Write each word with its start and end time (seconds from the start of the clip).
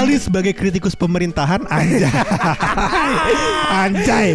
Kembali 0.00 0.16
sebagai 0.16 0.56
kritikus 0.56 0.96
pemerintahan 0.96 1.68
anjay. 1.68 2.08
anjay. 3.84 4.28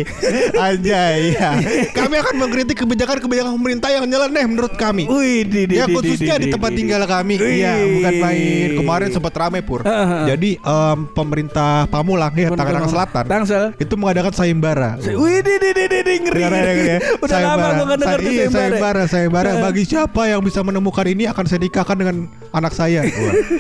Anjay 0.54 1.34
ya. 1.34 1.58
Kami 1.90 2.22
akan 2.22 2.36
mengkritik 2.38 2.78
kebijakan-kebijakan 2.86 3.58
pemerintah 3.58 3.90
yang 3.90 4.06
nyeleneh 4.06 4.46
menurut 4.46 4.78
kami. 4.78 5.10
Wih, 5.10 5.42
di, 5.42 5.66
di, 5.66 5.82
Ya 5.82 5.90
di, 5.90 5.98
khususnya 5.98 6.38
di, 6.38 6.46
di 6.46 6.54
tempat 6.54 6.70
di, 6.70 6.74
di. 6.78 6.78
tinggal 6.86 7.02
kami. 7.10 7.42
Iya, 7.42 7.82
bukan 7.82 8.14
main. 8.22 8.68
Kemarin 8.78 9.10
sempat 9.10 9.34
ramai 9.34 9.66
pur. 9.66 9.82
Heeh. 9.82 10.38
Jadi 10.38 10.50
em, 10.62 11.00
pemerintah 11.18 11.90
Pamulang 11.90 12.30
ya 12.38 12.54
Tangerang 12.54 12.86
Selatan 12.86 13.26
Tangsel. 13.26 13.74
itu 13.82 13.94
mengadakan 13.98 14.38
sayembara. 14.38 15.02
Wih, 15.02 15.42
di, 15.42 15.56
di, 15.58 15.70
di, 15.74 15.86
di, 15.90 16.00
di, 16.06 16.14
ngeri. 16.30 16.42
Ya, 16.56 16.62
ya. 16.62 16.98
Lama 17.42 17.68
gue 17.74 17.98
Say- 18.06 18.22
tuh 18.22 18.30
iya, 18.30 18.46
sayembara. 18.54 18.54
sayembara, 18.54 19.04
sayembara. 19.10 19.50
Bagi 19.66 19.84
siapa 19.90 20.30
yang 20.30 20.46
bisa 20.46 20.62
menemukan 20.62 21.10
ini 21.10 21.26
akan 21.26 21.46
saya 21.50 21.58
nikahkan 21.66 21.98
dengan 21.98 22.16
anak 22.54 22.78
saya. 22.78 23.02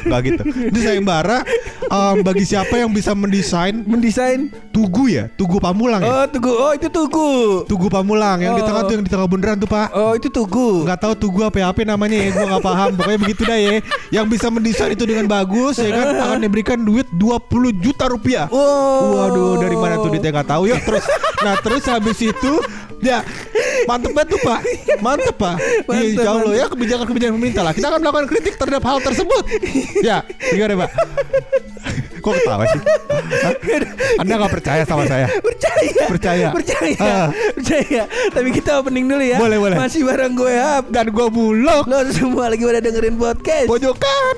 Wah, 0.05 0.21
gitu. 0.27 0.45
Ini 0.45 0.79
sayembara. 0.85 1.41
Em, 1.95 2.15
bagi 2.21 2.43
siapa 2.43 2.75
yang 2.75 2.91
bisa 2.91 3.11
mendesain 3.11 3.75
Mendesain. 3.83 4.51
tugu 4.69 5.07
ya, 5.07 5.31
tugu 5.33 5.57
Pamulang 5.57 6.03
ya. 6.03 6.11
Oh, 6.11 6.25
tugu. 6.27 6.51
Oh, 6.51 6.71
itu 6.71 6.87
tugu. 6.87 7.29
Tugu 7.65 7.87
Pamulang 7.87 8.37
yang 8.39 8.53
di 8.53 8.61
Oh. 8.61 8.67
tengah 8.67 8.81
tuh 8.83 8.93
yang 8.93 9.03
di 9.03 9.11
tengah 9.11 9.25
bundaran 9.25 9.55
tuh 9.55 9.67
Pak. 9.67 9.87
Oh, 9.91 10.11
itu 10.13 10.27
tugu. 10.27 10.83
Nggak 10.83 10.99
tahu 10.99 11.13
tugu 11.15 11.39
apa 11.41 11.57
ya, 11.57 11.65
apa 11.71 11.79
namanya 11.81 12.17
ya, 12.17 12.29
gua 12.29 12.45
nggak 12.51 12.63
paham. 12.63 12.89
Pokoknya 12.93 13.19
begitu 13.21 13.41
dah 13.43 13.57
ya. 13.57 13.73
Yang 14.11 14.25
bisa 14.29 14.47
mendesain 14.49 14.91
itu 14.91 15.03
dengan 15.03 15.25
bagus 15.25 15.75
ya 15.77 15.89
kan 15.89 16.07
akan 16.13 16.39
diberikan 16.41 16.79
duit 16.79 17.07
20 17.11 17.71
juta 17.75 18.05
rupiah. 18.05 18.45
Oh. 18.51 19.15
Waduh, 19.17 19.53
dari 19.59 19.75
mana 19.75 19.95
tuh 19.97 20.11
duitnya 20.11 20.31
nggak 20.31 20.49
tahu 20.49 20.67
yuk. 20.67 20.79
Terus, 20.83 21.05
nah 21.41 21.55
terus 21.57 21.83
habis 21.85 22.19
itu 22.19 22.53
ya 23.05 23.19
mantep 23.85 24.11
banget 24.11 24.33
tuh 24.33 24.41
pak, 24.41 24.59
mantep 24.97 25.35
pak. 25.37 25.55
Iya, 25.61 25.85
Mantep, 25.85 26.09
insya 26.09 26.29
Allah 26.31 26.41
mantep. 26.41 26.57
ya 26.57 26.65
kebijakan-kebijakan 26.73 27.33
pemerintah 27.37 27.63
lah. 27.63 27.73
Kita 27.77 27.87
akan 27.87 27.99
melakukan 28.01 28.25
kritik 28.27 28.53
terhadap 28.57 28.83
hal 28.83 28.97
tersebut. 28.99 29.43
ya, 30.01 30.17
gimana 30.49 30.73
pak? 30.85 30.89
Kok 32.17 32.33
ketawa 32.41 32.65
sih? 32.65 32.81
Hah? 33.45 33.53
Anda 34.17 34.33
nggak 34.41 34.53
percaya 34.57 34.81
sama 34.81 35.05
saya? 35.05 35.29
Percaya. 35.37 36.05
Percaya. 36.09 36.47
Percaya. 36.49 36.97
Ah. 36.97 37.29
Percaya. 37.53 38.03
Tapi 38.33 38.49
kita 38.49 38.81
opening 38.81 39.05
dulu 39.05 39.21
ya. 39.21 39.37
Boleh, 39.37 39.61
boleh. 39.61 39.77
Masih 39.77 40.01
bareng 40.01 40.33
gue 40.33 40.53
Hap. 40.57 40.89
Dan 40.89 41.13
gua 41.13 41.29
bulog 41.29 41.85
Lo 41.85 42.01
semua 42.09 42.49
lagi 42.49 42.65
pada 42.65 42.81
dengerin 42.81 43.21
podcast. 43.21 43.69
pojokan. 43.69 44.33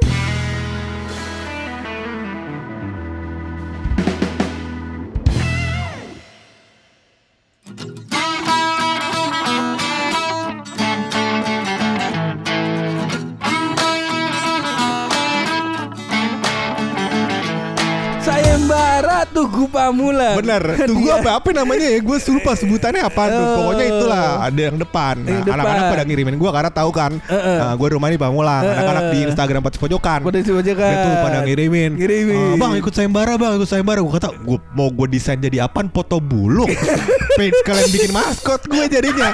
Tugu 19.68 19.76
Pamulang. 19.76 20.36
Bener, 20.40 20.64
tunggu 20.88 21.10
apa 21.12 21.30
apa 21.44 21.50
namanya 21.52 21.88
ya? 21.92 22.00
Gue 22.00 22.18
lupa 22.32 22.52
sebutannya 22.56 23.04
apa 23.04 23.24
tuh. 23.28 23.44
Oh. 23.44 23.56
Pokoknya 23.60 23.86
itulah 23.92 24.24
ada 24.48 24.62
yang 24.72 24.78
depan. 24.80 25.16
Nah, 25.20 25.44
anak-anak 25.44 25.84
pada 25.92 26.04
ngirimin 26.08 26.36
gue 26.40 26.50
karena 26.56 26.72
tahu 26.72 26.90
kan. 26.96 27.12
Heeh. 27.28 27.58
Nah, 27.60 27.74
gue 27.76 27.88
rumah 27.92 28.08
di 28.08 28.20
Pamulang. 28.20 28.64
Heeh. 28.64 28.74
Anak-anak 28.80 29.06
di 29.12 29.20
Instagram 29.28 29.62
Podcast 29.68 29.84
Pojokan. 29.84 30.20
Pada 30.24 30.40
kan. 30.40 30.94
Itu 30.96 31.10
pada 31.20 31.38
ngirimin. 31.44 31.92
Ngirimin. 32.00 32.40
"Ah, 32.40 32.56
bang 32.56 32.74
ikut 32.80 32.94
sayembara 32.96 33.34
bang 33.36 33.52
ikut 33.60 33.70
sayembara 33.70 34.00
Gue 34.00 34.14
kata 34.16 34.30
gue 34.32 34.58
mau 34.72 34.88
gue 34.88 35.08
desain 35.12 35.38
jadi 35.38 35.68
apaan 35.68 35.92
Foto 35.92 36.22
buluk 36.22 36.70
kalian 37.68 37.90
bikin 37.90 38.12
maskot 38.14 38.64
gue 38.70 38.86
jadinya 38.88 39.34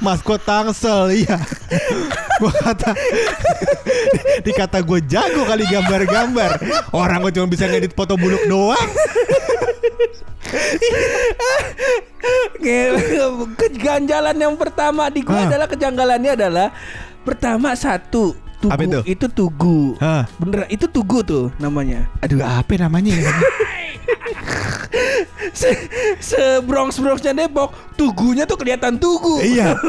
Maskot 0.00 0.40
Tangsel 0.48 1.12
Iya 1.12 1.36
Gue 2.40 2.52
kata 2.64 2.96
Dikata 4.40 4.80
gue 4.80 4.98
jago 5.04 5.44
kali 5.44 5.68
gambar-gambar 5.68 6.50
Orang 6.96 7.20
gue 7.28 7.32
cuma 7.36 7.46
bisa 7.52 7.68
ngedit 7.68 7.92
foto 7.92 8.16
buluk 8.16 8.40
doang 8.48 8.88
Kejanggalan 13.56 14.36
yang 14.36 14.54
pertama 14.56 15.08
di 15.08 15.24
gua 15.24 15.48
adalah 15.48 15.66
kejanggalannya 15.66 16.32
adalah 16.36 16.68
pertama 17.24 17.72
satu 17.76 18.36
tugu 18.60 18.72
Apa 18.76 18.82
itu? 18.84 19.00
itu 19.08 19.26
tugu. 19.32 19.96
Hah. 19.98 20.28
Beneran 20.36 20.68
itu 20.68 20.84
tugu 20.86 21.24
tuh 21.24 21.48
namanya. 21.56 22.04
Aduh 22.20 22.44
apa 22.44 22.76
namanya 22.76 23.16
ya? 23.16 23.32
Se, 25.50 25.70
se 26.18 26.40
Bronx 26.62 26.98
Bronxnya 26.98 27.30
Depok, 27.32 27.70
tugunya 27.94 28.42
tuh 28.42 28.54
kelihatan 28.54 28.96
tugu. 28.96 29.38
Iya. 29.40 29.74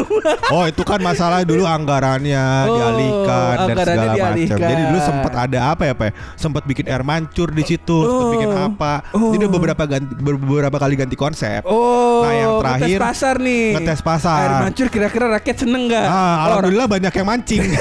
Oh 0.51 0.67
itu 0.67 0.83
kan 0.83 0.99
masalah 0.99 1.47
dulu 1.47 1.63
anggarannya 1.63 2.43
Oh, 2.67 2.75
dialihkan 2.75 3.55
dan 3.63 3.75
segala 3.79 4.13
macam. 4.13 4.57
Jadi 4.59 4.81
dulu 4.83 4.99
sempat 4.99 5.33
ada 5.39 5.59
apa 5.71 5.83
ya 5.87 5.93
pak? 5.95 6.11
Sempat 6.35 6.63
bikin 6.65 6.85
air 6.85 7.01
mancur 7.01 7.49
di 7.49 7.63
situ, 7.63 7.97
sempat 8.03 8.19
Oh. 8.21 8.31
bikin 8.35 8.51
apa? 8.51 8.93
Oh. 9.15 9.31
Jadi 9.31 9.45
beberapa 9.47 9.83
ganti, 9.85 10.11
beberapa 10.13 10.77
kali 10.77 10.93
ganti 10.95 11.15
konsep. 11.15 11.63
Oh, 11.63 12.21
Nah, 12.21 12.33
yang 12.33 12.51
terakhir, 12.59 12.97
ngetes 12.99 13.07
pasar 13.07 13.35
nih. 13.39 13.65
ngetes 13.73 13.99
pasar. 14.03 14.39
Air 14.43 14.53
mancur 14.61 14.87
kira-kira 14.87 15.25
rakyat 15.31 15.57
seneng 15.57 15.87
nggak? 15.87 16.05
Ah, 16.05 16.35
alhamdulillah 16.45 16.87
banyak 16.87 17.13
yang 17.13 17.27
mancing. 17.27 17.63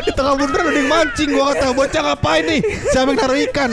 di 0.00 0.12
tengah 0.12 0.34
bundaran 0.34 0.70
ada 0.70 0.78
yang 0.78 0.88
mancing 0.88 1.28
gua 1.28 1.52
kata 1.52 1.74
bocah 1.74 2.02
ngapain 2.02 2.44
nih 2.46 2.60
siapa 2.86 3.10
yang 3.10 3.18
naruh 3.18 3.38
ikan 3.50 3.70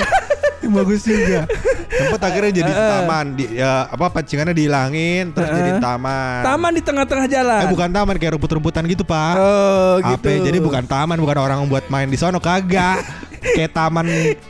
bagus 0.77 1.01
juga 1.03 1.47
tempat 1.87 2.21
akhirnya 2.23 2.51
jadi 2.55 2.71
eh. 2.71 2.89
taman 2.93 3.25
di 3.33 3.45
ya, 3.53 3.87
apa 3.87 4.05
pancingannya 4.09 4.53
dihilangin 4.53 5.31
terus 5.31 5.47
Eh, 5.47 5.55
jadi 5.55 5.71
eh. 5.73 5.79
taman 5.79 6.39
Taman 6.43 6.71
di 6.71 6.81
tengah-tengah 6.81 7.27
jalan. 7.27 7.61
Eh 7.63 7.67
bukan 7.67 7.89
taman 7.89 8.15
kayak 8.15 8.31
rumput-rumputan 8.35 8.83
gitu 8.85 9.01
pak 9.01 9.33
Oh, 9.35 9.93
gitu. 10.05 10.29
Jadi 10.43 10.57
bukan 10.57 10.83
taman 10.83 11.17
Bukan 11.17 11.37
orang 11.37 11.59
buat 11.65 11.87
main 11.87 12.05
di 12.05 12.15
sono 12.15 12.37
Kagak 12.37 13.01
Kayak 13.55 13.71
taman 13.71 14.05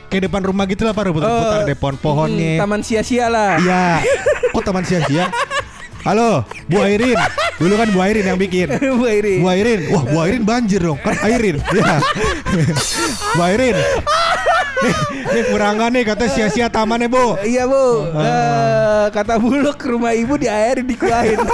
Kayak 0.08 0.28
depan 0.28 0.42
rumah 0.42 0.66
gitu 0.66 0.84
lah 0.84 0.92
pak 0.92 1.08
Rumput-rumputan 1.08 1.56
Oh, 1.56 1.64
Ada 1.64 1.76
pohon-pohonnya 1.76 2.52
hmm, 2.54 2.62
taman 2.62 2.82
sia-sia 2.82 3.28
lah. 3.28 3.56
Iya 3.58 4.02
Kok 4.50 4.64
taman 4.64 4.84
sia-sia 4.84 5.30
Halo 6.04 6.44
Bu 6.66 6.80
Airin 6.80 7.16
Dulu 7.58 7.74
kan 7.76 7.88
Bu 7.90 8.00
Airin 8.00 8.26
yang 8.26 8.38
bikin 8.38 8.68
Bu 9.00 9.06
Iri. 9.06 9.40
Bu 9.40 9.48
Airin 9.48 9.80
Wah 9.90 10.04
Bu 10.04 10.18
Airin 10.20 10.44
banjir 10.44 10.80
dong 10.80 10.98
Kan 10.98 11.16
Airin 11.20 11.60
ya. 11.68 11.98
Bu 13.30 13.42
Airin 13.44 13.76
Nih, 14.78 14.94
nih 15.28 15.44
kurangan 15.48 15.90
nih 15.90 16.04
Kata 16.04 16.26
sia-sia 16.28 16.68
tamannya 16.68 17.08
Bu 17.08 17.36
Iya 17.42 17.66
bu, 17.66 17.86
Ah. 18.10 18.24
Eh, 18.24 19.06
kata 19.10 19.36
buluk 19.36 19.80
rumah 19.80 20.12
ibu 20.12 20.36
di 20.36 20.46
air 20.46 20.80
dikuahin. 20.80 21.40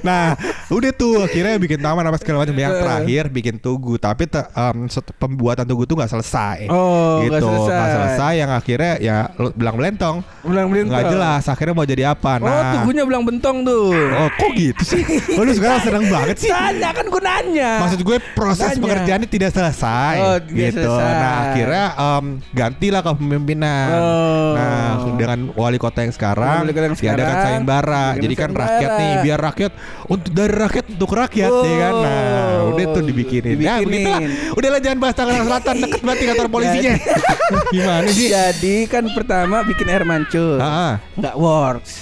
Nah, 0.00 0.34
udah 0.68 0.90
tuh 0.92 1.18
akhirnya 1.20 1.56
bikin 1.56 1.78
taman 1.78 2.04
apa 2.04 2.16
segala 2.16 2.42
macam. 2.42 2.54
Yang 2.54 2.72
Eh. 2.72 2.80
terakhir 2.80 3.22
bikin 3.28 3.56
tugu, 3.56 3.96
tapi 3.96 4.26
te- 4.26 4.46
set- 4.88 5.14
pembuatan 5.16 5.64
tugu 5.64 5.82
tuh 5.82 5.98
nggak 5.98 6.10
selesai. 6.10 6.68
Oh, 6.68 7.22
gitu, 7.22 7.32
nggak 7.32 7.42
selesai. 7.42 7.74
nggak 7.74 7.88
selesai. 7.92 8.32
Yang 8.36 8.50
akhirnya 8.52 8.92
ya 8.98 9.16
bilang 9.52 9.76
belentong, 9.76 10.16
Ulang 10.44 10.66
belentong. 10.68 10.92
nggak 10.92 11.04
jelas. 11.08 11.42
Akhirnya 11.44 11.74
mau 11.74 11.84
jadi 11.84 12.02
apa? 12.08 12.38
Oh 12.38 12.46
Nah, 12.46 12.72
tugunya 12.76 13.02
belang 13.02 13.24
bentong 13.24 13.56
tuh. 13.62 13.90
oh 13.94 14.28
kok 14.30 14.50
gitu 14.54 14.82
sih? 14.84 15.02
Oh, 15.34 15.42
lu 15.42 15.52
sekarang 15.52 15.80
seneng 15.80 16.04
banget 16.06 16.36
sih. 16.38 16.50
Tanya 16.50 16.90
kan 16.92 17.04
gue 17.04 17.22
nanya. 17.22 17.72
Maksud 17.82 18.00
gue 18.00 18.18
proses 18.32 18.72
pengerjaannya 18.76 19.28
tidak 19.28 19.50
selesai 19.50 20.14
Oh, 20.20 20.36
gitu. 20.44 20.78
selesai. 20.78 21.12
Nah 21.14 21.34
akhirnya 21.48 21.84
em, 21.90 22.24
gantilah 22.50 23.00
kepemimpinan. 23.00 23.88
Oh. 23.94 24.52
Nah 24.52 24.88
dengan 25.14 25.38
wali 25.52 25.76
kota 25.76 26.00
yang 26.00 26.10
sekarang 26.10 26.62
Wali 26.62 26.70
kota 26.70 26.86
yang 26.86 26.94
diadakan 26.94 26.98
sekarang, 27.26 27.44
sayembara. 27.44 27.86
diadakan 27.88 28.14
Jadi 28.18 28.34
kan 28.34 28.40
sayembara. 28.44 28.66
rakyat 28.66 28.90
nih 28.92 29.12
biar 29.20 29.38
rakyat 29.40 29.72
untuk 30.06 30.30
dari 30.30 30.54
rakyat 30.54 30.84
untuk 30.90 31.10
rakyat 31.12 31.52
ya 31.52 31.76
kan. 31.78 31.94
Nah 31.98 32.26
Oh. 32.58 32.74
udah 32.74 32.84
tuh 32.90 33.02
dibikinin. 33.02 33.54
Ya 33.54 33.78
Dibikinin. 33.78 33.86
begitulah. 33.86 34.20
Udahlah 34.54 34.80
jangan 34.80 34.98
bahas 34.98 35.14
Tangerang 35.14 35.44
Selatan 35.44 35.74
deket 35.78 36.00
banget 36.00 36.18
kantor 36.26 36.48
polisinya. 36.48 36.94
Gimana 37.74 38.08
sih? 38.08 38.28
Jadi 38.28 38.76
kan 38.86 39.04
pertama 39.08 39.56
bikin 39.62 39.86
air 39.86 40.02
mancur. 40.02 40.58
Ah, 40.58 40.98
Nggak 41.14 41.34
works. 41.34 41.92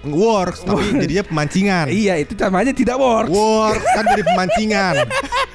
works 0.00 0.60
tapi 0.62 0.96
jadinya 0.98 1.20
pemancingan. 1.22 1.86
Iya 1.86 2.14
itu 2.16 2.32
namanya 2.34 2.72
tidak 2.72 2.96
works. 2.96 3.28
Works 3.28 3.84
kan 3.86 4.04
jadi 4.08 4.22
pemancingan. 4.24 4.94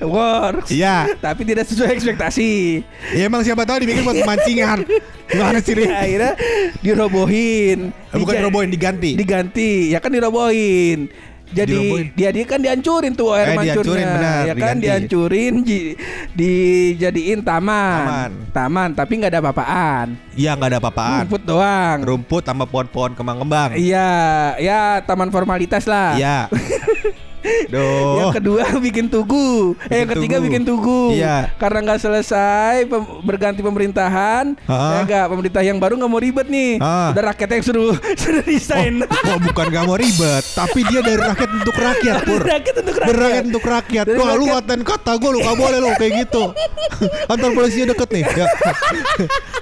works. 0.00 0.70
Iya. 0.70 1.14
Tapi 1.16 1.42
tidak 1.42 1.64
sesuai 1.64 1.90
ekspektasi. 1.92 2.82
Ya 3.12 3.24
emang 3.24 3.40
siapa 3.40 3.62
tahu 3.62 3.80
dibikin 3.80 4.02
buat 4.02 4.16
pemancingan. 4.16 4.82
Gimana 5.26 5.58
sih 5.58 5.74
Ri? 5.74 5.86
Akhirnya 5.86 6.32
dirobohin. 6.80 7.90
Eh, 7.90 8.18
bukan 8.18 8.34
Dija- 8.34 8.44
robohin 8.44 8.68
diganti. 8.68 9.10
Diganti. 9.14 9.70
Ya 9.88 9.98
kan 9.98 10.10
dirobohin. 10.10 11.08
Jadi 11.46 11.70
Dirobohin. 11.70 12.06
dia 12.12 12.30
dia 12.30 12.44
kan 12.44 12.58
dihancurin 12.58 13.12
tuh 13.14 13.30
air 13.30 13.46
Eh, 13.46 13.54
mancurnya. 13.54 13.70
dihancurin, 13.78 14.06
benar, 14.08 14.34
ya 14.34 14.50
kan 14.50 14.56
diganti. 14.56 14.82
dihancurin 14.82 15.54
ji- 15.62 15.94
dijadiin 16.34 17.40
taman. 17.40 18.00
Taman. 18.00 18.30
Taman, 18.50 18.88
tapi 18.90 19.12
nggak 19.14 19.30
ada 19.30 19.40
apa-apaan. 19.40 20.06
Iya 20.34 20.50
nggak 20.52 20.68
ada 20.68 20.78
apa-apaan. 20.82 21.20
Rumput 21.22 21.42
doang. 21.46 21.98
Rumput 22.02 22.42
sama 22.42 22.64
pohon-pohon 22.66 23.14
kembang-kembang. 23.14 23.78
Iya, 23.78 24.10
ya 24.58 24.80
taman 25.00 25.30
formalitas 25.30 25.86
lah. 25.86 26.18
Iya. 26.18 26.38
Duh. 27.66 28.16
Yang 28.18 28.34
kedua 28.34 28.64
bikin 28.86 29.06
tugu. 29.06 29.76
eh, 29.86 30.00
yang 30.00 30.08
Bikin 30.08 30.16
ketiga 30.16 30.36
tugu. 30.36 30.46
bikin 30.46 30.62
tugu. 30.62 31.00
Iya. 31.12 31.52
Karena 31.54 31.78
nggak 31.82 32.00
selesai 32.00 32.74
pem- 32.84 33.20
berganti 33.20 33.60
pemerintahan. 33.60 34.56
Ah. 34.64 34.90
Ya 34.90 34.98
nggak 35.04 35.24
pemerintah 35.28 35.60
yang 35.60 35.76
baru 35.76 35.94
nggak 35.96 36.08
mau 36.08 36.18
ribet 36.18 36.46
nih. 36.46 36.78
Ah. 36.78 37.12
Udah 37.12 37.22
rakyat 37.30 37.48
yang 37.50 37.62
suruh 37.62 37.94
suruh 38.20 38.42
desain. 38.42 39.04
Oh, 39.04 39.38
bukan 39.42 39.66
gak 39.66 39.84
mau 39.84 39.94
ribet, 39.94 40.44
tapi 40.52 40.84
dia 40.84 41.00
dari 41.00 41.16
rakyat 41.16 41.50
untuk 41.52 41.74
rakyat, 41.74 42.16
Pur. 42.22 42.40
rakyat 42.40 42.74
untuk 42.80 42.96
rakyat. 42.96 43.10
Berakyat 43.10 43.44
untuk 43.44 43.64
rakyat. 43.64 44.04
Dari 44.06 44.18
Wah, 44.18 44.32
lu 44.34 44.44
ngatain 44.46 44.82
kata 44.82 45.12
gue 45.14 45.30
lu 45.30 45.38
gak 45.40 45.56
boleh 45.56 45.78
lu 45.78 45.90
kayak 45.94 46.12
gitu. 46.24 46.42
Kantor 47.28 47.50
polisinya 47.52 47.86
deket 47.90 48.08
nih. 48.10 48.24
Ya. 48.34 48.46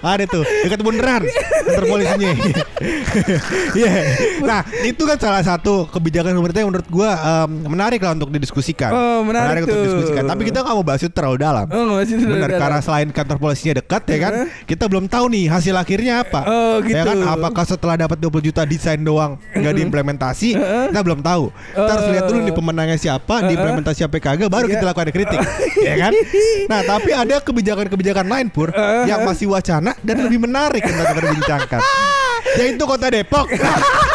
Ada 0.02 0.24
tuh, 0.26 0.42
deket 0.62 0.80
beneran 0.80 1.22
kantor 1.62 1.84
polisinya. 1.88 2.30
Iya. 3.72 3.90
Nah, 4.42 4.60
itu 4.82 5.02
kan 5.02 5.16
salah 5.16 5.42
satu 5.42 5.86
kebijakan 5.88 6.34
pemerintah 6.34 6.60
yang 6.60 6.70
menurut 6.70 6.88
gua 6.88 7.10
em, 7.14 7.50
menarik 7.72 7.98
lah 7.98 8.12
untuk 8.12 8.28
didiskusikan. 8.28 8.92
Oh, 8.92 9.20
menarik 9.24 9.64
untuk 9.64 9.72
tuh. 9.72 9.84
didiskusikan. 9.88 10.24
Tapi 10.28 10.42
kita 10.44 10.60
nggak 10.60 10.74
mau 10.76 10.84
bahas 10.84 11.00
itu 11.00 11.08
terlalu 11.08 11.40
dalam. 11.40 11.66
Oh, 11.72 11.82
nggak 11.88 11.96
masih 12.04 12.14
Benar 12.20 12.50
karena 12.52 12.80
selain 12.80 13.08
kantor 13.08 13.36
polisinya 13.40 13.80
dekat 13.80 14.02
ya 14.04 14.18
kan, 14.20 14.32
kita 14.68 14.84
belum 14.86 15.08
tahu 15.08 15.24
nih 15.32 15.48
hasil 15.48 15.72
akhirnya 15.72 16.20
apa. 16.20 16.40
Oh, 16.44 16.76
gitu. 16.84 16.92
Ya 16.92 17.08
kan, 17.08 17.16
apakah 17.24 17.64
setelah 17.64 17.96
dapat 17.96 18.20
20 18.20 18.44
juta 18.44 18.62
desain 18.62 19.00
doang 19.00 19.40
nggak 19.52 19.72
diimplementasi, 19.72 20.54
kita 20.92 21.00
belum 21.00 21.24
tahu. 21.24 21.48
Kita 21.72 21.90
harus 21.90 22.06
lihat 22.12 22.24
dulu 22.28 22.38
nih 22.42 22.54
pemenangnya 22.54 22.98
siapa, 23.00 23.34
diimplementasi 23.48 24.00
apa 24.04 24.16
kagak, 24.20 24.52
baru 24.52 24.68
kita 24.68 24.82
Iya. 24.82 24.90
lakukan 24.90 25.08
kritik, 25.14 25.40
ya 25.88 25.94
kan? 25.96 26.12
Nah, 26.66 26.80
tapi 26.82 27.10
ada 27.14 27.36
kebijakan-kebijakan 27.38 28.26
lain 28.26 28.46
pur 28.50 28.68
yang 29.06 29.22
masih 29.22 29.46
wacana 29.48 29.94
dan 30.02 30.20
lebih 30.20 30.42
menarik 30.42 30.82
untuk 30.82 31.06
diperbincangkan, 31.06 31.80
yaitu 32.58 32.84
kota 32.84 33.08
Depok. 33.08 33.46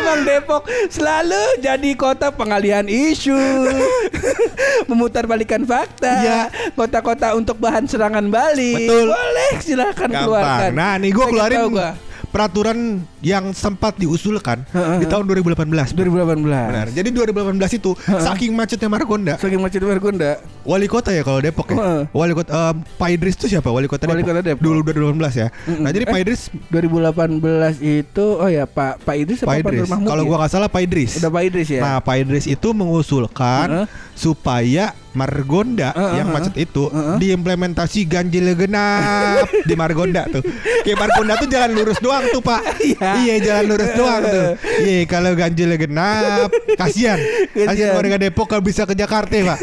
Emang 0.00 0.20
Depok 0.24 0.62
selalu 0.88 1.60
jadi 1.60 1.90
kota 1.92 2.32
pengalihan 2.32 2.84
isu, 2.84 3.36
memutarbalikan 4.90 5.62
fakta, 5.62 6.12
Iya. 6.20 6.40
kota-kota 6.72 7.36
untuk 7.36 7.60
bahan 7.60 7.84
serangan 7.84 8.26
balik. 8.26 8.88
Betul. 8.88 9.06
Boleh 9.12 9.52
silakan 9.60 10.10
keluarkan. 10.10 10.70
Nah, 10.72 10.94
nih 10.96 11.10
gue 11.10 11.26
keluarin 11.26 11.62
gua. 11.68 11.90
Peraturan 12.30 13.02
yang 13.20 13.50
sempat 13.50 13.94
diusulkan 13.94 14.62
di 14.96 15.04
tahun 15.04 15.26
2018. 15.26 15.66
2018. 15.92 16.46
Benar. 16.46 16.86
Jadi 16.88 17.08
2018 17.10 17.76
itu 17.76 17.90
saking 17.98 18.54
macetnya 18.54 18.86
Margonda, 18.86 19.34
Saking 19.34 19.58
macet 19.58 19.82
Margonda. 19.82 20.38
wali 20.62 20.86
kota 20.86 21.10
ya 21.10 21.20
kalau 21.20 21.38
Depok 21.38 21.70
ya. 21.70 22.06
Wali 22.10 22.32
kota 22.32 22.50
em, 22.70 22.76
Pak 22.96 23.08
Idris 23.10 23.34
itu 23.34 23.46
siapa? 23.50 23.68
Wali 23.68 23.84
kota 23.84 24.06
Wali 24.06 24.22
Depok. 24.22 24.30
kota 24.30 24.40
Depok. 24.40 24.62
Dulu 24.62 24.78
2018 24.86 25.34
ya. 25.36 25.48
Nah, 25.78 25.90
jadi 25.90 26.04
Eh, 26.06 26.08
Pak 26.08 26.20
Idris 26.22 26.40
2018 26.70 27.82
itu 27.82 28.26
oh 28.38 28.48
ya 28.48 28.64
Pak 28.64 29.02
Pak 29.02 29.14
Idris 29.16 29.38
Pak 29.42 29.60
Idris. 29.60 29.88
Kalau 29.90 30.22
ya? 30.22 30.28
gua 30.28 30.36
nggak 30.40 30.50
salah 30.50 30.68
Pak 30.70 30.80
Idris. 30.80 31.18
udah 31.18 31.30
Pak 31.30 31.42
Idris 31.44 31.68
ya. 31.68 31.80
Nah, 31.82 31.96
Pak 31.98 32.14
Idris 32.16 32.44
itu 32.46 32.68
mengusulkan 32.70 33.84
supaya 34.14 34.94
Margonda 35.10 35.90
Heeh, 35.90 36.22
yang 36.22 36.28
heeh. 36.30 36.36
macet 36.38 36.54
itu 36.56 36.86
Heeh. 36.86 37.16
diimplementasi 37.18 38.06
ganjil 38.06 38.46
genap 38.54 39.46
di 39.66 39.74
Margonda 39.74 40.26
tuh. 40.26 40.42
Kayak 40.80 40.98
Margonda 40.98 41.34
tuh 41.34 41.48
jalan 41.48 41.70
lurus 41.74 41.98
doang 41.98 42.24
tuh, 42.28 42.38
Pak. 42.38 42.60
Iya. 42.80 43.10
iya, 43.20 43.34
jalan 43.40 43.64
lurus 43.68 43.90
doang 43.92 44.22
tuh. 44.22 44.48
Iya, 44.80 45.02
kalau 45.04 45.34
ganjil 45.34 45.70
genap 45.74 46.48
kasihan. 46.74 47.18
Kasihan 47.50 47.94
warga 47.94 48.16
Depok 48.16 48.46
nggak 48.46 48.62
bisa 48.62 48.82
ke 48.84 48.94
Jakarta, 48.94 49.34
Pak. 49.34 49.58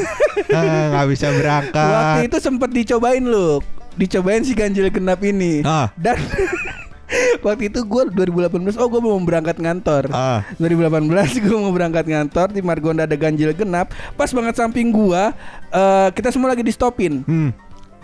Ah, 0.52 0.64
nggak 0.94 1.08
bisa 1.10 1.26
Waktu 1.28 1.40
berangkat. 1.40 2.16
itu 2.28 2.38
sempat 2.38 2.70
dicobain 2.70 3.24
loh. 3.24 3.64
Dicobain 3.96 4.44
si 4.44 4.54
ganjil 4.54 4.92
genap 4.92 5.20
ini. 5.22 5.64
Ah. 5.64 5.90
Dan 5.96 6.20
waktu 7.46 7.72
itu 7.72 7.80
gue 7.82 8.04
2018 8.12 8.76
oh 8.76 8.88
gue 8.88 9.02
mau 9.02 9.16
berangkat 9.18 9.58
ngantor. 9.58 10.12
Ah. 10.12 10.44
2018 10.58 11.08
gue 11.44 11.58
mau 11.58 11.72
berangkat 11.72 12.06
ngantor 12.06 12.52
di 12.52 12.60
Margonda 12.60 13.04
ada 13.04 13.16
ganjil 13.16 13.52
genap. 13.52 13.90
Pas 14.14 14.30
banget 14.30 14.56
samping 14.56 14.92
gua 14.92 15.32
eh, 15.70 16.10
kita 16.12 16.30
semua 16.30 16.52
lagi 16.52 16.62
di 16.62 16.72
stopin. 16.72 17.24
Hmm. 17.24 17.52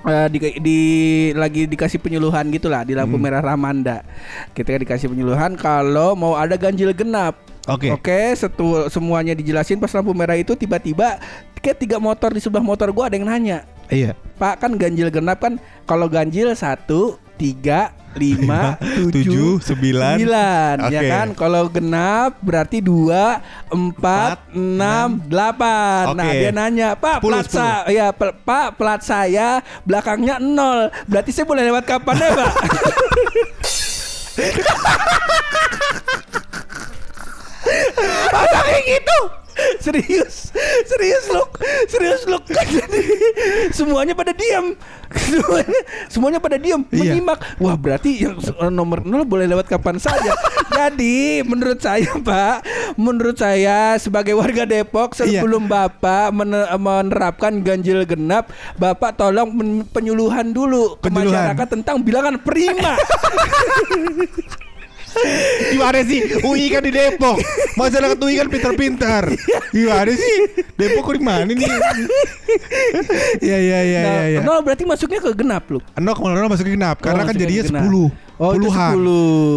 Eh, 0.03 0.27
di, 0.27 0.37
di- 0.59 1.31
lagi 1.31 1.63
dikasih 1.63 1.95
penyuluhan 1.95 2.51
gitulah 2.51 2.83
di 2.83 2.91
lampu 2.91 3.15
Hmm. 3.15 3.23
merah 3.23 3.39
Ramanda. 3.39 4.03
Kita 4.51 4.75
dikasih 4.75 5.07
penyuluhan 5.07 5.55
kalau 5.55 6.11
mau 6.13 6.35
ada 6.35 6.59
ganjil 6.59 6.91
genap. 6.91 7.39
Oke. 7.63 7.87
Oke, 7.95 8.35
setu, 8.35 8.91
semuanya 8.91 9.31
dijelasin 9.31 9.79
pas 9.79 9.87
lampu 9.95 10.11
merah 10.11 10.35
itu 10.35 10.51
tiba-tiba 10.51 11.15
kayak 11.63 11.79
tiga 11.79 11.95
motor 11.95 12.35
di 12.35 12.43
sebelah 12.43 12.59
motor 12.59 12.91
gua 12.91 13.07
ada 13.07 13.15
yang 13.15 13.23
nanya. 13.23 13.63
Iya. 13.87 14.11
Pak 14.35 14.59
kan 14.59 14.75
ganjil 14.75 15.07
genap 15.07 15.39
kan 15.39 15.55
kalau 15.87 16.11
ganjil 16.11 16.51
satu 16.51 17.15
tiga 17.37 17.91
lima 18.13 18.77
tujuh 18.77 19.57
sembilan. 19.57 20.21
sembilan. 20.21 20.75
Ya 20.93 21.01
kan? 21.09 21.33
Kalau 21.33 21.65
genap 21.69 22.37
berarti 22.45 22.77
dua 22.79 23.41
empat 23.73 24.53
enam 24.53 25.17
delapan. 25.25 26.13
Nah 26.13 26.29
dia 26.29 26.51
nanya 26.53 26.93
pak 26.93 27.19
Sepuluh, 27.21 27.41
plat 27.41 27.49
saya 27.49 27.89
ya 27.89 28.07
pak 28.13 28.67
plat 28.77 29.01
saya 29.01 29.61
belakangnya 29.85 30.37
nol. 30.37 30.93
Berarti 31.09 31.33
saya 31.33 31.45
boleh 31.49 31.63
lewat 31.65 31.83
kapan 31.89 32.15
ya 32.21 32.29
pak? 32.37 32.53
Masa 38.33 38.59
kayak 38.65 38.83
gitu? 38.85 39.42
Serius, 39.77 40.49
serius 40.83 41.25
lu, 41.29 41.43
serius 41.85 42.21
kan 42.25 42.65
jadi 42.79 43.01
semuanya 43.69 44.13
pada 44.13 44.33
diam, 44.33 44.73
semuanya, 45.11 45.79
semuanya 46.09 46.39
pada 46.39 46.57
diam 46.57 46.81
Iya. 46.89 47.13
menyimak. 47.13 47.39
Wah 47.57 47.75
berarti 47.75 48.17
yang 48.17 48.37
s- 48.37 48.49
nomor 48.67 49.03
nol 49.03 49.23
boleh 49.23 49.45
lewat 49.45 49.67
kapan 49.67 49.97
saja. 49.97 50.33
jadi 50.79 51.43
menurut 51.43 51.77
saya 51.77 52.09
Pak, 52.15 52.65
menurut 52.95 53.37
saya 53.37 53.93
sebagai 53.97 54.33
warga 54.33 54.65
Depok 54.65 55.13
Iya. 55.15 55.41
sebelum 55.41 55.69
Bapak 55.69 56.33
mene- 56.33 56.69
menerapkan 56.73 57.53
ganjil 57.61 58.03
genap, 58.03 58.49
Bapak 58.75 59.15
tolong 59.15 59.53
penyuluhan 59.87 60.49
dulu 60.49 60.97
ke 60.97 61.07
Penyuluhan. 61.07 61.53
masyarakat 61.53 61.67
tentang 61.69 62.01
bilangan 62.01 62.35
prima. 62.41 62.97
Gimana 65.73 65.99
sih? 66.05 66.19
UI 66.41 66.65
kan 66.73 66.81
di 66.83 66.91
Depok. 66.91 67.37
Masyarakat 67.79 68.17
UI 68.17 68.35
kan 68.39 68.47
pintar-pintar. 68.49 69.23
Gimana 69.73 70.11
sih? 70.13 70.35
Depok 70.77 71.01
kok 71.11 71.15
di 71.17 71.23
mana 71.23 71.49
nih? 71.49 71.67
Iya 73.41 73.57
iya 73.57 73.79
iya 73.81 74.01
nah, 74.03 74.13
iya. 74.13 74.23
iya. 74.37 74.39
nol 74.45 74.61
berarti 74.61 74.85
masuknya 74.85 75.19
ke 75.21 75.33
genap 75.33 75.65
lu. 75.69 75.79
Enok 75.97 76.17
malah 76.21 76.45
nol 76.45 76.51
masuk 76.53 76.65
ke 76.69 76.73
genap 76.77 77.01
karena 77.01 77.25
kan 77.25 77.33
masuknya 77.33 77.41
jadinya 77.41 77.63
genap. 77.65 77.83
10 77.89 78.32
Oh, 78.35 78.51
itu 78.51 78.65
puluhan 78.65 78.93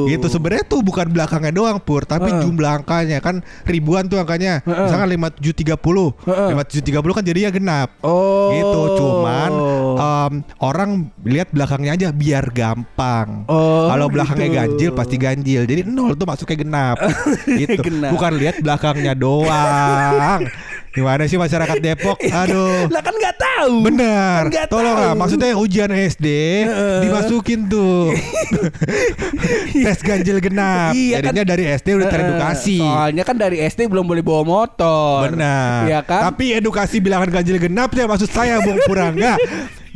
10. 0.07 0.13
Gitu 0.13 0.27
sebenarnya 0.29 0.65
tuh 0.67 0.81
bukan 0.81 1.07
belakangnya 1.09 1.49
doang 1.51 1.79
pur 1.79 2.03
Tapi 2.03 2.29
Heeh. 2.29 2.43
jumlah 2.43 2.73
angkanya 2.77 3.19
kan 3.19 3.41
ribuan 3.65 4.05
tuh 4.05 4.17
angkanya 4.17 4.61
Heeh. 4.63 4.85
Misalkan 4.85 5.09
5730 5.09 6.13
Heeh. 6.23 6.49
5730 6.53 7.17
kan 7.17 7.25
jadinya 7.25 7.51
genap 7.51 7.89
Oh. 8.01 8.53
Gitu 8.53 8.81
cuman 8.97 9.51
em, 9.97 10.33
orang 10.59 10.91
lihat 11.23 11.49
belakangnya 11.51 11.93
aja 11.95 12.09
biar 12.11 12.45
gampang 12.51 13.45
Oh, 13.47 13.89
Kalau 13.89 14.07
belakangnya 14.07 14.49
gitu. 14.49 14.59
ganjil 14.59 14.91
pasti 14.93 15.17
ganjil 15.17 15.63
Jadi 15.65 15.81
nol 15.83 16.13
tuh 16.13 16.27
masuknya 16.27 16.57
genap 16.59 16.97
gitu. 17.61 17.81
Genap. 17.81 18.13
Bukan 18.13 18.33
lihat 18.37 18.61
belakangnya 18.61 19.13
doang 19.13 20.41
Gimana 20.97 21.29
sih 21.29 21.37
masyarakat 21.37 21.77
Depok 21.77 22.17
Aduh 22.41 22.89
lah 22.89 23.03
kan 23.05 23.13
nggak 23.13 23.37
tahu. 23.37 23.75
Benar. 23.85 24.49
Kan 24.49 24.67
Tolong 24.73 24.97
lah, 24.97 25.13
maksudnya 25.13 25.53
ujian 25.53 25.93
SD 25.93 26.27
dimasukin 27.05 27.69
tuh 27.69 28.17
tes 29.85 29.99
ganjil 30.01 30.41
genap. 30.41 30.97
Iya 30.97 31.21
kan. 31.21 31.37
Jadinya 31.37 31.45
dari 31.45 31.65
SD 31.69 31.89
udah 32.01 32.09
teredukasi. 32.09 32.81
Soalnya 32.81 33.23
kan 33.29 33.37
dari 33.37 33.61
SD 33.61 33.93
belum 33.93 34.09
boleh 34.09 34.25
bawa 34.25 34.43
motor. 34.49 35.29
Benar. 35.29 35.85
Iya 35.85 36.01
kan? 36.01 36.33
Tapi 36.33 36.57
edukasi 36.57 36.97
bilangan 37.05 37.29
ganjil 37.29 37.61
genap 37.61 37.93
ya 37.93 38.09
maksud 38.09 38.33
saya 38.33 38.65
Bung 38.65 38.81
Purangga. 38.89 39.37